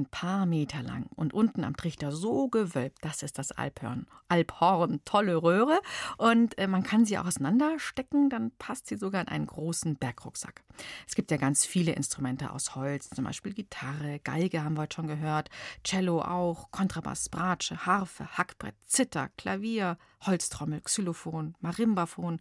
Ein 0.00 0.06
paar 0.06 0.46
Meter 0.46 0.82
lang 0.82 1.10
und 1.14 1.34
unten 1.34 1.62
am 1.62 1.76
Trichter 1.76 2.10
so 2.10 2.48
gewölbt, 2.48 2.96
das 3.02 3.22
ist 3.22 3.36
das 3.36 3.52
Alphorn. 3.52 4.06
Alphorn, 4.28 5.02
tolle 5.04 5.42
Röhre 5.42 5.78
und 6.16 6.56
äh, 6.56 6.66
man 6.68 6.82
kann 6.82 7.04
sie 7.04 7.18
auch 7.18 7.26
auseinanderstecken, 7.26 8.30
dann 8.30 8.50
passt 8.52 8.86
sie 8.86 8.96
sogar 8.96 9.20
in 9.20 9.28
einen 9.28 9.46
großen 9.46 9.96
Bergrucksack. 9.96 10.62
Es 11.06 11.14
gibt 11.14 11.30
ja 11.30 11.36
ganz 11.36 11.66
viele 11.66 11.92
Instrumente 11.92 12.50
aus 12.50 12.74
Holz, 12.76 13.10
zum 13.10 13.26
Beispiel 13.26 13.52
Gitarre, 13.52 14.20
Geige 14.24 14.64
haben 14.64 14.78
wir 14.78 14.82
heute 14.82 14.94
schon 14.94 15.06
gehört, 15.06 15.50
Cello 15.84 16.22
auch, 16.22 16.70
Kontrabass, 16.70 17.28
Bratsche, 17.28 17.84
Harfe, 17.84 18.38
Hackbrett, 18.38 18.76
Zither, 18.86 19.28
Klavier, 19.36 19.98
Holztrommel, 20.24 20.80
Xylophon, 20.80 21.56
Marimbaphon, 21.60 22.40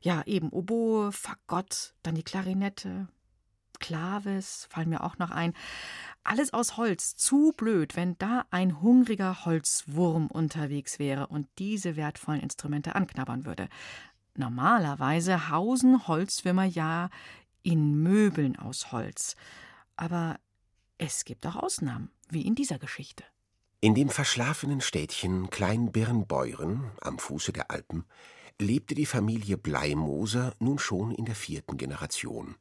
ja 0.00 0.24
eben 0.26 0.48
Oboe, 0.50 1.12
Fagott, 1.12 1.94
dann 2.02 2.16
die 2.16 2.24
Klarinette, 2.24 3.06
Klaves 3.78 4.66
fallen 4.70 4.90
mir 4.90 5.04
auch 5.04 5.18
noch 5.18 5.30
ein. 5.30 5.54
Alles 6.24 6.52
aus 6.52 6.76
Holz, 6.76 7.16
zu 7.16 7.52
blöd, 7.56 7.96
wenn 7.96 8.18
da 8.18 8.44
ein 8.50 8.80
hungriger 8.80 9.44
Holzwurm 9.44 10.26
unterwegs 10.28 10.98
wäre 10.98 11.28
und 11.28 11.48
diese 11.58 11.96
wertvollen 11.96 12.40
Instrumente 12.40 12.94
anknabbern 12.94 13.46
würde. 13.46 13.68
Normalerweise 14.34 15.48
hausen 15.48 16.06
Holzwürmer 16.06 16.64
ja 16.64 17.10
in 17.62 18.02
Möbeln 18.02 18.56
aus 18.56 18.92
Holz. 18.92 19.36
Aber 19.96 20.38
es 20.96 21.24
gibt 21.24 21.46
auch 21.46 21.56
Ausnahmen, 21.56 22.10
wie 22.28 22.42
in 22.42 22.54
dieser 22.54 22.78
Geschichte. 22.78 23.24
In 23.80 23.94
dem 23.94 24.08
verschlafenen 24.08 24.80
Städtchen 24.80 25.50
Kleinbirnbeuren 25.50 26.90
am 27.00 27.18
Fuße 27.18 27.52
der 27.52 27.70
Alpen 27.70 28.04
lebte 28.60 28.94
die 28.94 29.06
Familie 29.06 29.56
Bleimoser 29.56 30.52
nun 30.58 30.78
schon 30.78 31.12
in 31.12 31.24
der 31.24 31.36
vierten 31.36 31.76
Generation. 31.76 32.56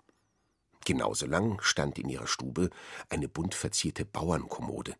Genauso 0.87 1.25
lang 1.25 1.61
stand 1.61 1.99
in 1.99 2.07
ihrer 2.07 2.27
Stube 2.27 2.69
eine 3.09 3.27
bunt 3.27 3.55
verzierte 3.55 4.05
Bauernkommode. 4.05 4.95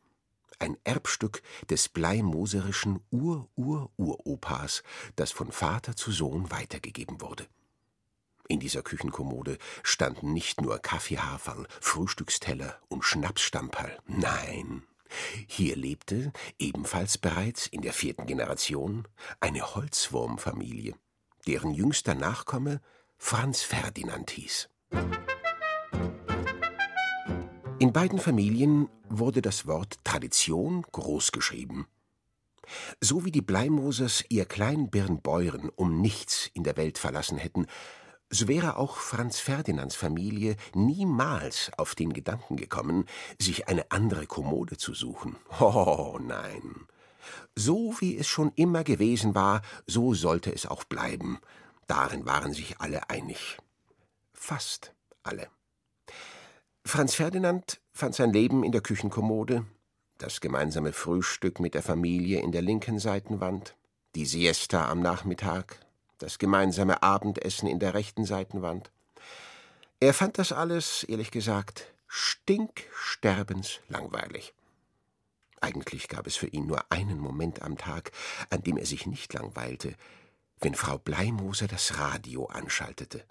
Ein 0.59 0.75
Erbstück 0.83 1.41
des 1.69 1.87
bleimoserischen 1.87 2.99
Ur-Ur-Uropas, 3.09 4.83
das 5.15 5.31
von 5.31 5.53
Vater 5.53 5.95
zu 5.95 6.11
Sohn 6.11 6.51
weitergegeben 6.51 7.21
wurde. 7.21 7.47
In 8.49 8.59
dieser 8.59 8.81
Küchenkommode 8.81 9.59
standen 9.81 10.33
nicht 10.33 10.59
nur 10.59 10.77
Kaffeehaferl, 10.79 11.65
Frühstücksteller 11.79 12.77
und 12.89 13.05
Schnapsstamperl. 13.05 13.97
Nein, 14.07 14.83
hier 15.47 15.77
lebte, 15.77 16.33
ebenfalls 16.59 17.17
bereits 17.17 17.65
in 17.65 17.81
der 17.81 17.93
vierten 17.93 18.25
Generation, 18.25 19.07
eine 19.39 19.73
Holzwurmfamilie, 19.73 20.95
deren 21.47 21.73
jüngster 21.73 22.13
Nachkomme 22.13 22.81
Franz 23.17 23.61
Ferdinand 23.61 24.31
hieß. 24.31 24.67
In 27.79 27.93
beiden 27.93 28.19
Familien 28.19 28.89
wurde 29.07 29.41
das 29.41 29.67
Wort 29.67 29.97
Tradition 30.03 30.83
großgeschrieben. 30.91 31.85
So 32.99 33.23
wie 33.23 33.31
die 33.31 33.41
Bleimosers 33.41 34.23
ihr 34.29 34.45
Kleinbirnbeuren 34.45 35.69
um 35.69 36.01
nichts 36.01 36.49
in 36.53 36.63
der 36.63 36.75
Welt 36.75 36.97
verlassen 36.97 37.37
hätten, 37.37 37.67
so 38.29 38.47
wäre 38.47 38.77
auch 38.77 38.97
Franz 38.97 39.39
Ferdinands 39.39 39.95
Familie 39.95 40.57
niemals 40.73 41.71
auf 41.77 41.95
den 41.95 42.11
Gedanken 42.11 42.57
gekommen, 42.57 43.05
sich 43.39 43.69
eine 43.69 43.89
andere 43.91 44.25
Kommode 44.27 44.77
zu 44.77 44.93
suchen. 44.93 45.35
Oh 45.59 46.19
nein. 46.21 46.87
So 47.55 47.95
wie 47.99 48.17
es 48.17 48.27
schon 48.27 48.51
immer 48.55 48.83
gewesen 48.83 49.35
war, 49.35 49.61
so 49.85 50.13
sollte 50.13 50.53
es 50.53 50.65
auch 50.65 50.83
bleiben. 50.83 51.39
Darin 51.87 52.25
waren 52.25 52.53
sich 52.53 52.79
alle 52.79 53.09
einig. 53.09 53.57
Fast 54.33 54.93
alle. 55.23 55.47
Franz 56.87 57.13
Ferdinand 57.15 57.81
fand 57.91 58.15
sein 58.15 58.31
Leben 58.31 58.63
in 58.63 58.71
der 58.71 58.79
Küchenkommode, 58.79 59.65
das 60.19 60.39
gemeinsame 60.39 60.93
Frühstück 60.93 61.59
mit 61.59 61.73
der 61.73 61.83
Familie 61.83 62.39
in 62.39 62.53
der 62.53 62.61
linken 62.61 62.97
Seitenwand, 62.97 63.75
die 64.15 64.25
Siesta 64.25 64.89
am 64.89 65.01
Nachmittag, 65.01 65.81
das 66.17 66.39
gemeinsame 66.39 67.03
Abendessen 67.03 67.67
in 67.67 67.79
der 67.79 67.93
rechten 67.93 68.23
Seitenwand. 68.23 68.89
Er 69.99 70.13
fand 70.13 70.37
das 70.37 70.53
alles, 70.53 71.03
ehrlich 71.03 71.31
gesagt, 71.31 71.91
stinksterbenslangweilig. 72.07 74.53
Eigentlich 75.59 76.07
gab 76.07 76.25
es 76.25 76.37
für 76.37 76.47
ihn 76.47 76.67
nur 76.67 76.89
einen 76.89 77.19
Moment 77.19 77.63
am 77.63 77.77
Tag, 77.77 78.13
an 78.49 78.63
dem 78.63 78.77
er 78.77 78.85
sich 78.85 79.07
nicht 79.07 79.33
langweilte, 79.33 79.93
wenn 80.61 80.73
Frau 80.73 80.97
Bleimoser 80.97 81.67
das 81.67 81.99
Radio 81.99 82.45
anschaltete. 82.45 83.25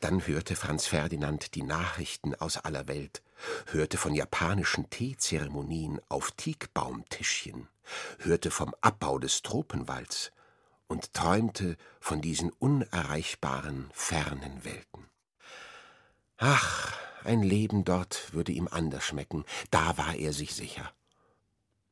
Dann 0.00 0.26
hörte 0.26 0.56
Franz 0.56 0.86
Ferdinand 0.86 1.54
die 1.54 1.62
Nachrichten 1.62 2.34
aus 2.34 2.56
aller 2.58 2.88
Welt, 2.88 3.22
hörte 3.66 3.98
von 3.98 4.14
japanischen 4.14 4.88
Teezeremonien 4.90 6.00
auf 6.08 6.30
Teakbaumtischchen, 6.32 7.68
hörte 8.20 8.50
vom 8.50 8.74
Abbau 8.80 9.18
des 9.18 9.42
Tropenwalds 9.42 10.32
und 10.88 11.12
träumte 11.12 11.76
von 12.00 12.20
diesen 12.20 12.50
unerreichbaren, 12.50 13.90
fernen 13.92 14.64
Welten. 14.64 15.06
Ach, 16.38 16.94
ein 17.24 17.42
Leben 17.42 17.84
dort 17.84 18.32
würde 18.32 18.52
ihm 18.52 18.68
anders 18.70 19.04
schmecken, 19.04 19.44
da 19.70 19.98
war 19.98 20.14
er 20.14 20.32
sich 20.32 20.54
sicher. 20.54 20.92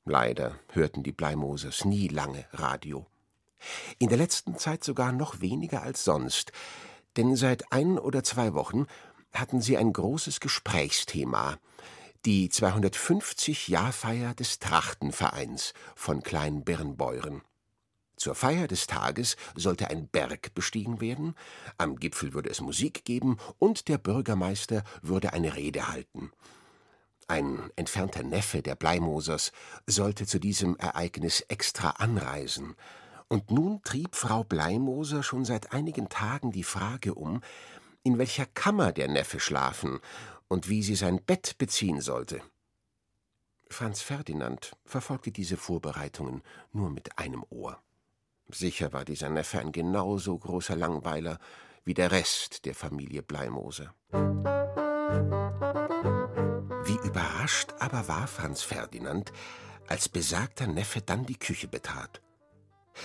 Leider 0.05 0.59
hörten 0.73 1.03
die 1.03 1.13
Bleimosers 1.13 1.85
nie 1.85 2.09
lange 2.09 2.47
Radio. 2.53 3.07
In 3.99 4.09
der 4.09 4.19
letzten 4.19 4.59
Zeit 4.59 4.85
sogar 4.85 5.13
noch 5.13 5.41
weniger 5.41 5.83
als 5.83 6.05
sonst, 6.05 6.53
denn 7.17 7.37
seit 7.37 7.73
ein 7.73 7.99
oder 7.99 8.23
zwei 8.23 8.55
Wochen 8.55 8.87
hatten 9.33 9.61
sie 9.61 9.77
ein 9.77 9.93
großes 9.93 10.41
Gesprächsthema, 10.41 11.59
die 12.25 12.49
250-Jahrfeier 12.49 14.35
des 14.35 14.59
Trachtenvereins 14.59 15.75
von 15.95 16.23
Kleinbirnbeuren. 16.23 17.43
Zur 18.17 18.35
Feier 18.35 18.69
des 18.69 18.87
Tages 18.87 19.37
sollte 19.57 19.91
ein 19.91 20.09
Berg 20.09 20.55
bestiegen 20.55 21.01
werden, 21.01 21.35
am 21.79 21.97
Gipfel 21.97 22.33
würde 22.33 22.49
es 22.49 22.61
Musik 22.61 23.05
geben 23.05 23.39
und 23.59 23.89
der 23.89 23.99
Bürgermeister 23.99 24.85
würde 25.03 25.33
eine 25.33 25.57
Rede 25.57 25.89
halten. 25.89 26.31
Ein 27.27 27.71
entfernter 27.77 28.23
Neffe 28.23 28.63
der 28.63 28.77
Bleimosers 28.77 29.53
sollte 29.87 30.27
zu 30.27 30.39
diesem 30.39 30.77
Ereignis 30.77 31.41
extra 31.49 31.91
anreisen, 31.91 32.77
und 33.29 33.51
nun 33.51 33.83
trieb 33.83 34.15
Frau 34.15 34.45
Bleimoser 34.45 35.23
schon 35.23 35.45
seit 35.45 35.73
einigen 35.73 36.09
Tagen 36.09 36.53
die 36.53 36.65
Frage 36.65 37.15
um, 37.15 37.41
in 38.03 38.19
welcher 38.19 38.47
Kammer 38.47 38.93
der 38.93 39.09
Neffe 39.09 39.41
schlafen 39.41 40.01
und 40.49 40.69
wie 40.69 40.83
sie 40.83 40.95
sein 40.95 41.23
Bett 41.25 41.57
beziehen 41.59 42.01
sollte. 42.01 42.43
Franz 43.71 44.03
Ferdinand 44.03 44.77
verfolgte 44.85 45.33
diese 45.33 45.57
Vorbereitungen 45.57 46.43
nur 46.73 46.91
mit 46.91 47.19
einem 47.19 47.45
Ohr. 47.51 47.83
Sicher 48.49 48.93
war 48.93 49.05
dieser 49.05 49.31
Neffe 49.31 49.59
ein 49.59 49.73
genauso 49.73 50.39
großer 50.39 50.77
Langweiler 50.77 51.39
wie 51.85 51.95
der 51.95 52.13
Rest 52.13 52.67
der 52.67 52.75
Familie 52.75 53.23
Bleimoser. 53.23 53.95
Wie 56.85 57.09
überrascht 57.09 57.73
aber 57.79 58.07
war 58.07 58.27
Franz 58.27 58.63
Ferdinand, 58.63 59.33
als 59.89 60.09
besagter 60.09 60.67
Neffe 60.67 61.01
dann 61.01 61.25
die 61.27 61.39
Küche 61.39 61.69
betrat. 61.69 62.21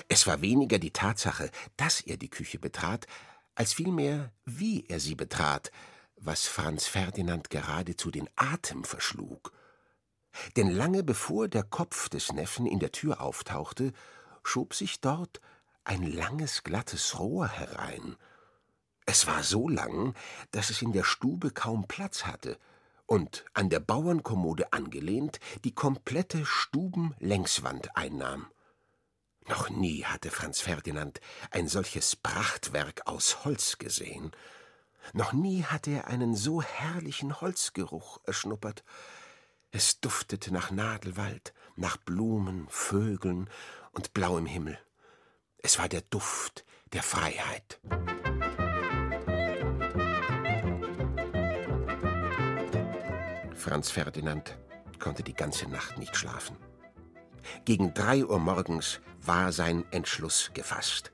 Es 0.08 0.28
war 0.28 0.42
weniger 0.42 0.80
die 0.80 0.92
Tatsache, 0.92 1.50
dass 1.78 2.02
er 2.02 2.18
die 2.18 2.30
Küche 2.30 2.60
betrat, 2.60 3.08
als 3.56 3.74
vielmehr, 3.74 4.32
wie 4.46 4.86
er 4.88 5.00
sie 5.00 5.16
betrat, 5.16 5.72
was 6.16 6.48
Franz 6.48 6.88
Ferdinand 6.88 7.50
geradezu 7.50 8.12
den 8.12 8.30
Atem 8.36 8.84
verschlug. 8.84 9.52
Denn 10.56 10.70
lange 10.70 11.04
bevor 11.04 11.48
der 11.48 11.64
Kopf 11.64 12.10
des 12.10 12.32
Neffen 12.32 12.66
in 12.66 12.80
der 12.80 12.92
Tür 12.92 13.22
auftauchte, 13.22 13.94
schob 14.44 14.74
sich 14.74 15.02
dort 15.02 15.42
ein 15.84 16.04
langes, 16.04 16.64
glattes 16.64 17.18
Rohr 17.18 17.48
herein. 17.48 18.16
Es 19.06 19.26
war 19.26 19.44
so 19.44 19.68
lang, 19.68 20.14
dass 20.52 20.70
es 20.70 20.82
in 20.82 20.94
der 20.94 21.04
Stube 21.04 21.52
kaum 21.52 21.88
Platz 21.88 22.26
hatte 22.26 22.60
und 23.08 23.44
an 23.54 23.70
der 23.70 23.80
Bauernkommode 23.80 24.72
angelehnt 24.72 25.40
die 25.64 25.74
komplette 25.74 26.46
Stubenlängswand 26.46 27.98
einnahm. 27.98 28.46
Noch 29.50 29.72
nie 29.72 30.06
hatte 30.06 30.30
Franz 30.30 30.62
Ferdinand 30.62 31.20
ein 31.50 31.68
solches 31.68 32.16
Prachtwerk 32.16 33.02
aus 33.08 33.44
Holz 33.46 33.80
gesehen. 33.80 34.32
Noch 35.14 35.34
nie 35.34 35.64
hatte 35.64 35.90
er 35.90 36.08
einen 36.08 36.36
so 36.36 36.62
herrlichen 36.62 37.42
Holzgeruch 37.42 38.20
erschnuppert. 38.26 38.84
Es 39.72 40.00
duftete 40.02 40.54
nach 40.54 40.70
Nadelwald, 40.70 41.56
nach 41.76 41.98
Blumen, 41.98 42.68
Vögeln 42.70 43.50
und 43.92 44.14
blauem 44.14 44.46
Himmel. 44.46 44.78
Es 45.58 45.80
war 45.80 45.90
der 45.90 46.02
Duft 46.02 46.64
der 46.94 47.02
Freiheit. 47.02 47.80
Franz 53.56 53.90
Ferdinand 53.90 54.58
konnte 55.00 55.24
die 55.24 55.34
ganze 55.34 55.68
Nacht 55.68 55.98
nicht 55.98 56.16
schlafen. 56.16 56.69
Gegen 57.66 57.94
drei 57.94 58.26
Uhr 58.26 58.40
morgens 58.40 59.00
war 59.22 59.52
sein 59.52 59.86
Entschluss 59.92 60.52
gefasst. 60.54 61.12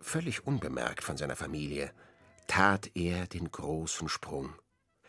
Völlig 0.00 0.46
unbemerkt 0.46 1.04
von 1.04 1.16
seiner 1.16 1.36
Familie 1.36 1.92
tat 2.46 2.90
er 2.94 3.26
den 3.26 3.50
großen 3.50 4.08
Sprung. 4.08 4.54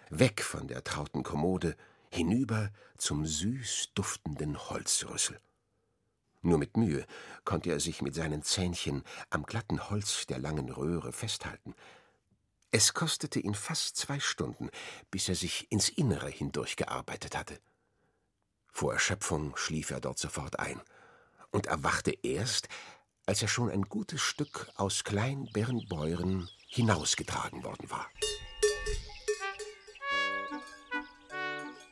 Weg 0.10 0.44
von 0.44 0.68
der 0.68 0.84
trauten 0.84 1.24
Kommode, 1.24 1.76
hinüber 2.12 2.72
zum 2.98 3.26
süß 3.26 3.90
duftenden 3.96 4.58
Holzrüssel. 4.70 5.40
Nur 6.42 6.58
mit 6.58 6.78
Mühe 6.78 7.06
konnte 7.46 7.72
er 7.72 7.80
sich 7.80 8.02
mit 8.02 8.14
seinen 8.14 8.44
Zähnchen 8.44 9.04
am 9.30 9.44
glatten 9.44 9.90
Holz 9.90 10.28
der 10.28 10.40
langen 10.40 10.70
Röhre 10.70 11.12
festhalten. 11.12 11.74
Es 12.70 12.94
kostete 12.94 13.40
ihn 13.40 13.56
fast 13.56 13.98
zwei 13.98 14.20
Stunden, 14.20 14.70
bis 15.10 15.30
er 15.30 15.36
sich 15.36 15.72
ins 15.72 15.90
Innere 15.90 16.30
hindurchgearbeitet 16.30 17.38
hatte. 17.38 17.60
Vor 18.74 18.92
Erschöpfung 18.92 19.56
schlief 19.56 19.92
er 19.92 20.02
dort 20.02 20.18
sofort 20.18 20.60
ein 20.60 20.82
und 21.52 21.68
erwachte 21.68 22.12
erst, 22.24 22.68
als 23.28 23.42
er 23.44 23.48
schon 23.48 23.70
ein 23.70 23.84
gutes 23.84 24.20
Stück 24.20 24.68
aus 24.76 25.04
Kleinbirnbeuren 25.04 26.50
hinausgetragen 26.68 27.64
worden 27.64 27.90
war. 27.92 28.10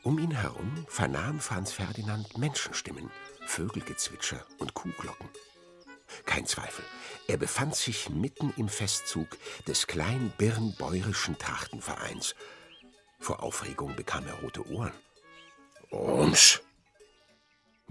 Um 0.02 0.18
ihn 0.18 0.32
herum 0.32 0.84
vernahm 0.88 1.38
Franz 1.38 1.70
Ferdinand 1.70 2.36
Menschenstimmen, 2.36 3.08
Vögelgezwitscher 3.46 4.44
und 4.58 4.74
Kuhglocken. 4.74 5.28
Kein 6.26 6.46
Zweifel, 6.46 6.84
er 7.28 7.36
befand 7.36 7.76
sich 7.76 8.10
mitten 8.10 8.52
im 8.56 8.68
Festzug 8.68 9.28
des 9.68 9.86
Kleinbirnbäuerischen 9.86 11.38
Trachtenvereins. 11.38 12.34
Vor 13.20 13.40
Aufregung 13.40 13.94
bekam 13.94 14.26
er 14.26 14.34
rote 14.40 14.68
Ohren. 14.68 14.92
Rums! 15.92 16.60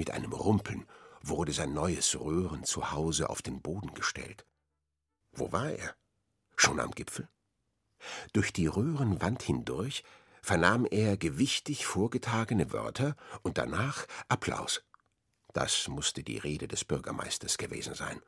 Mit 0.01 0.09
einem 0.09 0.33
Rumpeln 0.33 0.87
wurde 1.21 1.53
sein 1.53 1.75
neues 1.75 2.19
Röhren 2.19 2.63
zu 2.63 2.91
Hause 2.91 3.29
auf 3.29 3.43
den 3.43 3.61
Boden 3.61 3.93
gestellt. 3.93 4.47
Wo 5.31 5.51
war 5.51 5.69
er? 5.69 5.95
Schon 6.55 6.79
am 6.79 6.89
Gipfel? 6.89 7.29
Durch 8.33 8.51
die 8.51 8.65
Röhrenwand 8.65 9.43
hindurch 9.43 10.03
vernahm 10.41 10.87
er 10.87 11.17
gewichtig 11.17 11.85
vorgetragene 11.85 12.73
Wörter 12.73 13.15
und 13.43 13.59
danach 13.59 14.07
Applaus. 14.27 14.81
Das 15.53 15.87
musste 15.87 16.23
die 16.23 16.39
Rede 16.39 16.67
des 16.67 16.83
Bürgermeisters 16.83 17.59
gewesen 17.59 17.93
sein. 17.93 18.19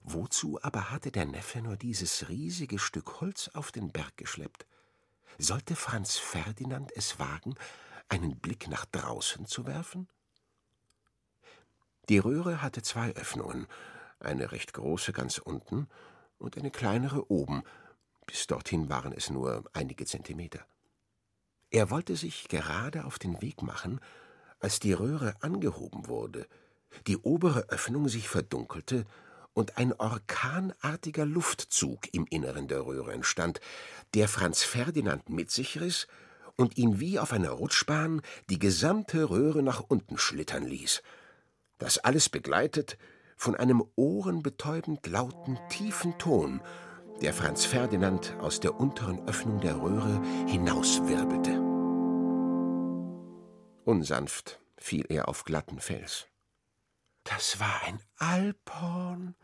Wozu 0.00 0.58
aber 0.62 0.90
hatte 0.90 1.12
der 1.12 1.26
Neffe 1.26 1.60
nur 1.60 1.76
dieses 1.76 2.30
riesige 2.30 2.78
Stück 2.78 3.20
Holz 3.20 3.50
auf 3.52 3.72
den 3.72 3.92
Berg 3.92 4.16
geschleppt? 4.16 4.64
Sollte 5.36 5.76
Franz 5.76 6.16
Ferdinand 6.16 6.92
es 6.96 7.18
wagen, 7.18 7.56
einen 8.08 8.38
Blick 8.38 8.68
nach 8.68 8.86
draußen 8.86 9.44
zu 9.44 9.66
werfen? 9.66 10.08
Die 12.08 12.18
Röhre 12.18 12.62
hatte 12.62 12.82
zwei 12.82 13.12
Öffnungen, 13.14 13.66
eine 14.18 14.52
recht 14.52 14.72
große 14.72 15.12
ganz 15.12 15.38
unten 15.38 15.88
und 16.38 16.56
eine 16.58 16.70
kleinere 16.70 17.30
oben, 17.30 17.62
bis 18.26 18.46
dorthin 18.46 18.88
waren 18.88 19.12
es 19.12 19.30
nur 19.30 19.64
einige 19.72 20.04
Zentimeter. 20.04 20.64
Er 21.70 21.90
wollte 21.90 22.16
sich 22.16 22.48
gerade 22.48 23.04
auf 23.04 23.18
den 23.18 23.40
Weg 23.40 23.62
machen, 23.62 24.00
als 24.60 24.80
die 24.80 24.92
Röhre 24.92 25.34
angehoben 25.40 26.06
wurde, 26.08 26.46
die 27.06 27.16
obere 27.16 27.68
Öffnung 27.68 28.08
sich 28.08 28.28
verdunkelte 28.28 29.06
und 29.54 29.78
ein 29.78 29.92
orkanartiger 29.92 31.24
Luftzug 31.24 32.12
im 32.12 32.26
Inneren 32.26 32.68
der 32.68 32.84
Röhre 32.84 33.12
entstand, 33.12 33.60
der 34.14 34.28
Franz 34.28 34.62
Ferdinand 34.62 35.28
mit 35.28 35.50
sich 35.50 35.80
riss 35.80 36.06
und 36.56 36.78
ihn 36.78 37.00
wie 37.00 37.18
auf 37.18 37.32
einer 37.32 37.50
Rutschbahn 37.50 38.22
die 38.50 38.58
gesamte 38.58 39.30
Röhre 39.30 39.62
nach 39.62 39.80
unten 39.80 40.18
schlittern 40.18 40.64
ließ. 40.64 41.02
Das 41.82 41.98
alles 41.98 42.28
begleitet 42.28 42.96
von 43.36 43.56
einem 43.56 43.82
ohrenbetäubend 43.96 45.04
lauten, 45.08 45.58
tiefen 45.68 46.16
Ton, 46.16 46.62
der 47.20 47.34
Franz 47.34 47.64
Ferdinand 47.64 48.36
aus 48.38 48.60
der 48.60 48.78
unteren 48.78 49.26
Öffnung 49.26 49.60
der 49.60 49.82
Röhre 49.82 50.22
hinauswirbelte. 50.46 51.60
Unsanft 53.84 54.60
fiel 54.78 55.06
er 55.08 55.28
auf 55.28 55.42
glatten 55.42 55.80
Fels. 55.80 56.28
Das 57.24 57.58
war 57.58 57.82
ein 57.82 57.98
Alphorn, 58.16 59.34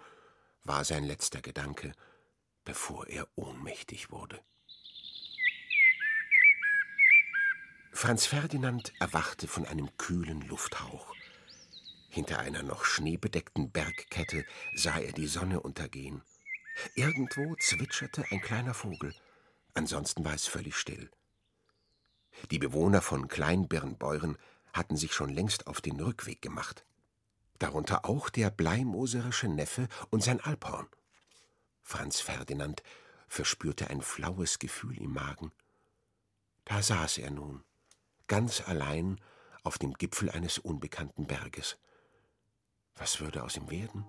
war 0.62 0.84
sein 0.84 1.02
letzter 1.02 1.40
Gedanke, 1.40 1.92
bevor 2.64 3.08
er 3.08 3.26
ohnmächtig 3.34 4.12
wurde. 4.12 4.38
Franz 7.90 8.26
Ferdinand 8.26 8.92
erwachte 9.00 9.48
von 9.48 9.66
einem 9.66 9.88
kühlen 9.96 10.42
Lufthauch. 10.42 11.16
Hinter 12.08 12.38
einer 12.38 12.62
noch 12.62 12.84
schneebedeckten 12.84 13.70
Bergkette 13.70 14.44
sah 14.74 14.98
er 14.98 15.12
die 15.12 15.26
Sonne 15.26 15.60
untergehen. 15.60 16.22
Irgendwo 16.94 17.54
zwitscherte 17.56 18.24
ein 18.30 18.40
kleiner 18.40 18.74
Vogel, 18.74 19.14
ansonsten 19.74 20.24
war 20.24 20.34
es 20.34 20.46
völlig 20.46 20.76
still. 20.76 21.10
Die 22.50 22.58
Bewohner 22.58 23.02
von 23.02 23.28
Kleinbirnbeuren 23.28 24.38
hatten 24.72 24.96
sich 24.96 25.12
schon 25.12 25.30
längst 25.30 25.66
auf 25.66 25.80
den 25.80 26.00
Rückweg 26.00 26.40
gemacht. 26.40 26.84
Darunter 27.58 28.04
auch 28.04 28.30
der 28.30 28.50
bleimoserische 28.50 29.48
Neffe 29.48 29.88
und 30.10 30.22
sein 30.22 30.40
Alphorn. 30.40 30.86
Franz 31.82 32.20
Ferdinand 32.20 32.82
verspürte 33.26 33.90
ein 33.90 34.02
flaues 34.02 34.58
Gefühl 34.58 34.98
im 34.98 35.12
Magen. 35.12 35.52
Da 36.64 36.82
saß 36.82 37.18
er 37.18 37.30
nun, 37.30 37.64
ganz 38.28 38.62
allein 38.66 39.20
auf 39.64 39.78
dem 39.78 39.94
Gipfel 39.94 40.30
eines 40.30 40.58
unbekannten 40.58 41.26
Berges. 41.26 41.76
Was 42.98 43.20
würde 43.20 43.42
aus 43.42 43.56
ihm 43.56 43.70
werden? 43.70 44.04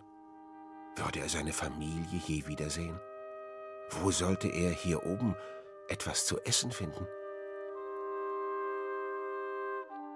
Würde 0.96 1.20
er 1.20 1.30
seine 1.30 1.54
Familie 1.54 2.20
je 2.26 2.48
wiedersehen? 2.48 3.00
Wo 3.92 4.12
sollte 4.12 4.48
er 4.48 4.72
hier 4.72 5.06
oben 5.06 5.36
etwas 5.88 6.26
zu 6.26 6.40
essen 6.42 6.72
finden? 6.72 7.08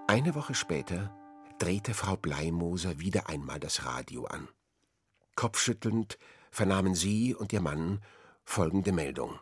Eine 0.07 0.35
Woche 0.35 0.53
später 0.53 1.15
drehte 1.59 1.93
Frau 1.93 2.17
Bleimoser 2.17 2.99
wieder 2.99 3.29
einmal 3.29 3.59
das 3.59 3.85
Radio 3.85 4.25
an. 4.25 4.47
Kopfschüttelnd 5.35 6.17
vernahmen 6.51 6.93
sie 6.93 7.33
und 7.33 7.53
ihr 7.53 7.61
Mann 7.61 8.01
folgende 8.43 8.91
Meldung. 8.91 9.39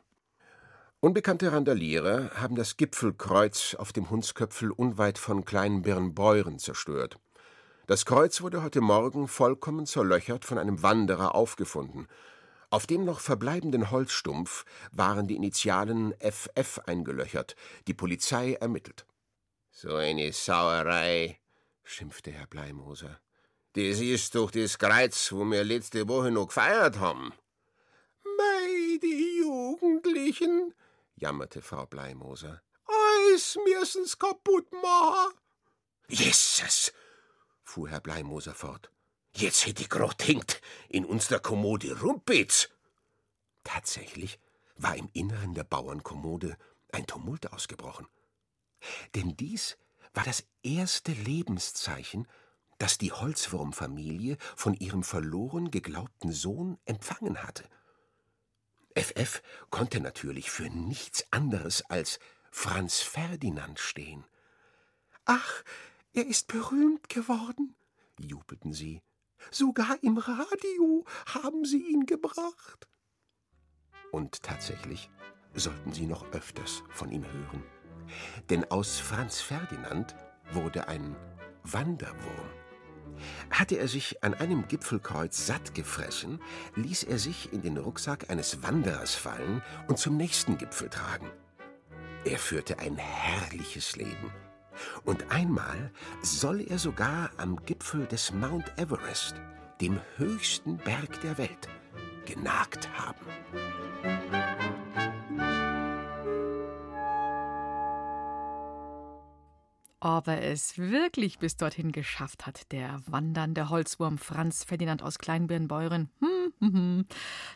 Unbekannte 0.99 1.51
Randalierer 1.51 2.31
haben 2.35 2.55
das 2.55 2.77
Gipfelkreuz 2.77 3.75
auf 3.75 3.91
dem 3.91 4.09
Hundsköpfel 4.09 4.71
unweit 4.71 5.17
von 5.17 5.45
Kleinbirnbeuren 5.45 6.59
zerstört. 6.59 7.17
Das 7.91 8.05
Kreuz 8.05 8.41
wurde 8.41 8.63
heute 8.63 8.79
Morgen 8.79 9.27
vollkommen 9.27 9.85
zerlöchert 9.85 10.45
von 10.45 10.57
einem 10.57 10.81
Wanderer 10.81 11.35
aufgefunden. 11.35 12.07
Auf 12.69 12.87
dem 12.87 13.03
noch 13.03 13.19
verbleibenden 13.19 13.91
Holzstumpf 13.91 14.63
waren 14.93 15.27
die 15.27 15.35
Initialen 15.35 16.13
FF 16.21 16.79
eingelöchert. 16.85 17.57
Die 17.87 17.93
Polizei 17.93 18.53
ermittelt. 18.53 19.05
So 19.71 19.95
eine 19.95 20.31
Sauerei, 20.31 21.41
schimpfte 21.83 22.31
Herr 22.31 22.47
Bleimoser. 22.47 23.19
Das 23.73 23.99
ist 23.99 24.35
doch 24.35 24.51
das 24.51 24.79
Kreuz, 24.79 25.29
wo 25.33 25.43
wir 25.43 25.65
letzte 25.65 26.07
Woche 26.07 26.31
noch 26.31 26.47
gefeiert 26.47 26.97
haben. 26.97 27.33
Mei, 28.23 28.99
die 29.03 29.39
Jugendlichen, 29.39 30.73
jammerte 31.17 31.61
Frau 31.61 31.87
Bleimoser. 31.87 32.61
Alles 32.85 33.59
müssen's 33.65 34.17
kaputt 34.17 34.71
machen. 34.71 35.33
Jesus, 36.07 36.93
fuhr 37.71 37.87
Herr 37.87 38.01
Bleimoser 38.01 38.53
fort. 38.53 38.91
Jetzt 39.33 39.65
hätte 39.65 39.81
ich 39.81 39.89
grad 39.89 40.21
hinkt 40.21 40.61
in 40.89 41.05
unserer 41.05 41.39
Kommode 41.39 41.97
Rumpitz. 42.01 42.69
Tatsächlich 43.63 44.39
war 44.75 44.97
im 44.97 45.09
Inneren 45.13 45.53
der 45.53 45.63
Bauernkommode 45.63 46.57
ein 46.91 47.07
Tumult 47.07 47.53
ausgebrochen. 47.53 48.07
Denn 49.15 49.37
dies 49.37 49.77
war 50.13 50.25
das 50.25 50.43
erste 50.63 51.13
Lebenszeichen, 51.13 52.27
das 52.77 52.97
die 52.97 53.13
Holzwurmfamilie 53.13 54.37
von 54.57 54.73
ihrem 54.73 55.03
verloren 55.03 55.71
geglaubten 55.71 56.33
Sohn 56.33 56.77
empfangen 56.83 57.41
hatte. 57.41 57.63
FF 58.97 59.41
konnte 59.69 60.01
natürlich 60.01 60.51
für 60.51 60.69
nichts 60.69 61.25
anderes 61.31 61.83
als 61.89 62.19
Franz 62.51 62.99
Ferdinand 62.99 63.79
stehen. 63.79 64.25
Ach, 65.23 65.63
er 66.13 66.27
ist 66.27 66.47
berühmt 66.47 67.09
geworden, 67.09 67.75
jubelten 68.19 68.73
sie. 68.73 69.01
Sogar 69.49 69.97
im 70.03 70.17
Radio 70.17 71.05
haben 71.25 71.65
sie 71.65 71.81
ihn 71.81 72.05
gebracht. 72.05 72.87
Und 74.11 74.43
tatsächlich 74.43 75.09
sollten 75.53 75.93
sie 75.93 76.05
noch 76.05 76.31
öfters 76.31 76.83
von 76.89 77.11
ihm 77.11 77.25
hören. 77.25 77.63
Denn 78.49 78.69
aus 78.69 78.99
Franz 78.99 79.41
Ferdinand 79.41 80.15
wurde 80.51 80.87
ein 80.87 81.15
Wanderwurm. 81.63 82.49
Hatte 83.49 83.77
er 83.77 83.87
sich 83.87 84.23
an 84.23 84.33
einem 84.33 84.67
Gipfelkreuz 84.67 85.45
satt 85.45 85.75
gefressen, 85.75 86.41
ließ 86.75 87.03
er 87.03 87.19
sich 87.19 87.53
in 87.53 87.61
den 87.61 87.77
Rucksack 87.77 88.29
eines 88.29 88.63
Wanderers 88.63 89.15
fallen 89.15 89.61
und 89.87 89.97
zum 89.97 90.17
nächsten 90.17 90.57
Gipfel 90.57 90.89
tragen. 90.89 91.29
Er 92.25 92.37
führte 92.37 92.79
ein 92.79 92.97
herrliches 92.97 93.95
Leben. 93.95 94.31
Und 95.05 95.31
einmal 95.31 95.91
soll 96.21 96.61
er 96.61 96.79
sogar 96.79 97.31
am 97.37 97.57
Gipfel 97.65 98.05
des 98.05 98.31
Mount 98.31 98.71
Everest, 98.77 99.35
dem 99.79 99.99
höchsten 100.17 100.77
Berg 100.77 101.21
der 101.21 101.37
Welt, 101.37 101.67
genagt 102.25 102.89
haben. 102.97 103.25
Ob 110.03 110.27
er 110.27 110.41
es 110.41 110.79
wirklich 110.79 111.37
bis 111.37 111.57
dorthin 111.57 111.91
geschafft 111.91 112.47
hat, 112.47 112.71
der 112.71 112.99
wandernde 113.05 113.69
Holzwurm 113.69 114.17
Franz 114.17 114.63
Ferdinand 114.63 115.03
aus 115.03 115.19
Kleinbirnbeuren. 115.19 116.09
Hm. 116.19 116.30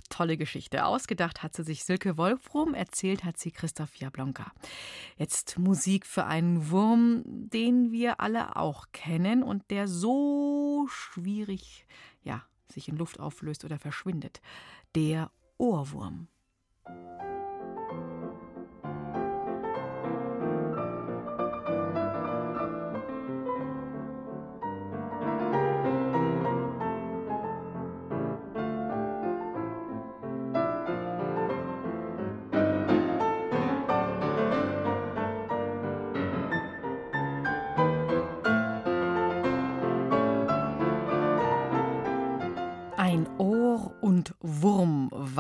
Tolle 0.10 0.38
Geschichte. 0.38 0.86
Ausgedacht 0.86 1.44
hat 1.44 1.56
sie 1.56 1.64
sich 1.64 1.84
Silke 1.84 2.18
Wolfrum, 2.18 2.74
erzählt 2.74 3.24
hat 3.24 3.38
sie 3.38 3.52
Christoph 3.52 3.96
Jablonka. 3.96 4.52
Jetzt 5.18 5.58
Musik 5.60 6.06
für 6.06 6.26
einen 6.26 6.70
Wurm, 6.70 7.24
den 7.26 7.92
wir 7.92 8.20
alle 8.20 8.56
auch 8.56 8.88
kennen 8.92 9.44
und 9.44 9.70
der 9.72 9.88
so 9.88 10.88
schwierig, 10.90 11.86
ja, 12.24 12.44
sich 12.72 12.88
in 12.88 12.98
Luft 12.98 13.20
auflöst 13.20 13.66
oder 13.66 13.80
verschwindet. 13.80 14.42
Der 14.96 15.32
Ohrwurm. 15.58 16.28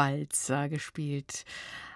Wurmwalzer 0.05 0.69
gespielt 0.69 1.45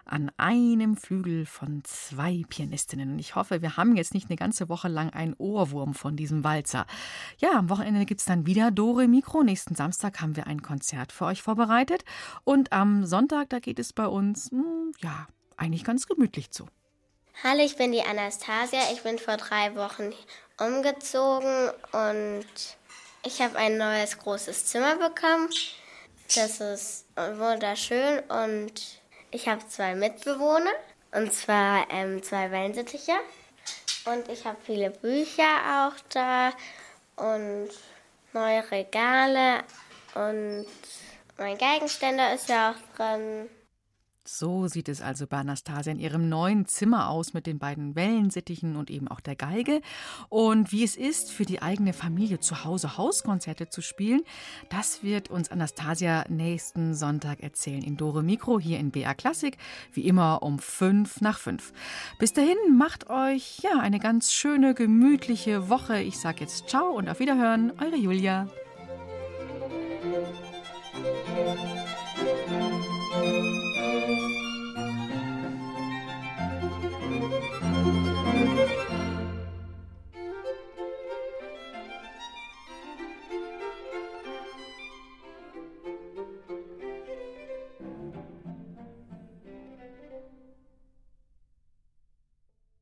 an 0.06 0.32
einem 0.38 0.98
Flügel 0.98 1.46
von 1.46 1.84
zwei 1.84 2.44
Pianistinnen. 2.50 3.12
Und 3.12 3.20
ich 3.20 3.36
hoffe, 3.36 3.62
wir 3.62 3.78
haben 3.78 3.96
jetzt 3.96 4.16
nicht 4.16 4.28
eine 4.28 4.38
ganze 4.38 4.68
Woche 4.68 4.88
lang 4.88 5.12
einen 5.12 5.36
Ohrwurm 5.38 5.94
von 5.94 6.16
diesem 6.16 6.44
Walzer. 6.44 6.88
Ja, 7.38 7.52
am 7.52 7.70
Wochenende 7.70 8.06
gibt 8.08 8.22
es 8.22 8.26
dann 8.26 8.48
wieder 8.48 8.72
Dore 8.72 9.08
Mikro. 9.08 9.44
Nächsten 9.44 9.76
Samstag 9.76 10.20
haben 10.20 10.36
wir 10.36 10.48
ein 10.48 10.64
Konzert 10.64 11.12
für 11.12 11.26
euch 11.26 11.44
vorbereitet. 11.44 12.04
Und 12.44 12.74
am 12.74 13.06
Sonntag, 13.06 13.50
da 13.50 13.60
geht 13.60 13.78
es 13.78 13.94
bei 13.94 14.08
uns, 14.08 14.50
hm, 14.50 14.94
ja, 14.98 15.28
eigentlich 15.58 15.84
ganz 15.84 16.08
gemütlich 16.08 16.50
zu. 16.50 16.66
Hallo, 17.44 17.64
ich 17.64 17.78
bin 17.78 17.92
die 17.92 18.02
Anastasia. 18.02 18.80
Ich 18.92 19.04
bin 19.04 19.20
vor 19.20 19.38
drei 19.38 19.76
Wochen 19.76 20.12
umgezogen 20.60 21.70
und 21.92 22.48
ich 23.24 23.42
habe 23.42 23.58
ein 23.60 23.78
neues 23.78 24.18
großes 24.18 24.66
Zimmer 24.66 24.96
bekommen. 24.96 25.50
Das 26.36 26.62
ist 26.62 27.06
wunderschön 27.16 28.20
und 28.30 28.72
ich 29.32 29.48
habe 29.48 29.68
zwei 29.68 29.96
Mitbewohner, 29.96 30.72
und 31.12 31.34
zwar 31.34 31.88
ähm, 31.90 32.22
zwei 32.22 32.52
Wellensittiche. 32.52 33.14
Und 34.06 34.30
ich 34.30 34.46
habe 34.46 34.58
viele 34.64 34.92
Bücher 34.92 35.90
auch 35.90 36.00
da 36.10 36.52
und 37.16 37.70
neue 38.34 38.70
Regale. 38.70 39.64
Und 40.14 40.68
mein 41.38 41.58
Geigenständer 41.58 42.36
ist 42.36 42.48
ja 42.48 42.72
auch 42.72 42.96
drin. 42.96 43.50
So 44.32 44.68
sieht 44.68 44.90
es 44.90 45.02
also 45.02 45.26
bei 45.26 45.38
Anastasia 45.38 45.92
in 45.92 46.00
ihrem 46.00 46.30
neuen 46.30 46.68
Zimmer 46.68 47.10
aus 47.10 47.34
mit 47.34 47.48
den 47.48 47.58
beiden 47.58 47.96
Wellensittichen 47.96 48.76
und 48.76 48.92
eben 48.92 49.08
auch 49.08 49.22
der 49.22 49.36
Geige. 49.36 49.82
Und 50.30 50.72
wie 50.72 50.84
es 50.84 50.96
ist, 50.96 51.32
für 51.32 51.46
die 51.46 51.64
eigene 51.64 51.94
Familie 51.94 52.40
zu 52.40 52.64
Hause 52.64 52.96
Hauskonzerte 52.96 53.70
zu 53.70 53.82
spielen, 53.82 54.22
das 54.70 55.02
wird 55.02 55.32
uns 55.32 55.50
Anastasia 55.50 56.26
nächsten 56.30 56.94
Sonntag 56.94 57.42
erzählen 57.42 57.82
in 57.82 57.98
Dore 57.98 58.22
Mikro 58.22 58.60
hier 58.60 58.78
in 58.78 58.92
BR 58.92 59.16
Klassik, 59.16 59.58
wie 59.94 60.08
immer 60.08 60.44
um 60.44 60.60
fünf 60.60 61.22
nach 61.22 61.40
fünf. 61.40 61.74
Bis 62.20 62.32
dahin 62.32 62.78
macht 62.78 63.10
euch 63.10 63.60
ja 63.64 63.80
eine 63.80 64.00
ganz 64.00 64.32
schöne, 64.32 64.76
gemütliche 64.76 65.70
Woche. 65.70 66.02
Ich 66.02 66.20
sage 66.20 66.42
jetzt 66.42 66.70
Ciao 66.70 66.92
und 66.92 67.10
auf 67.10 67.20
Wiederhören, 67.20 67.74
eure 67.80 67.98
Julia. 67.98 68.48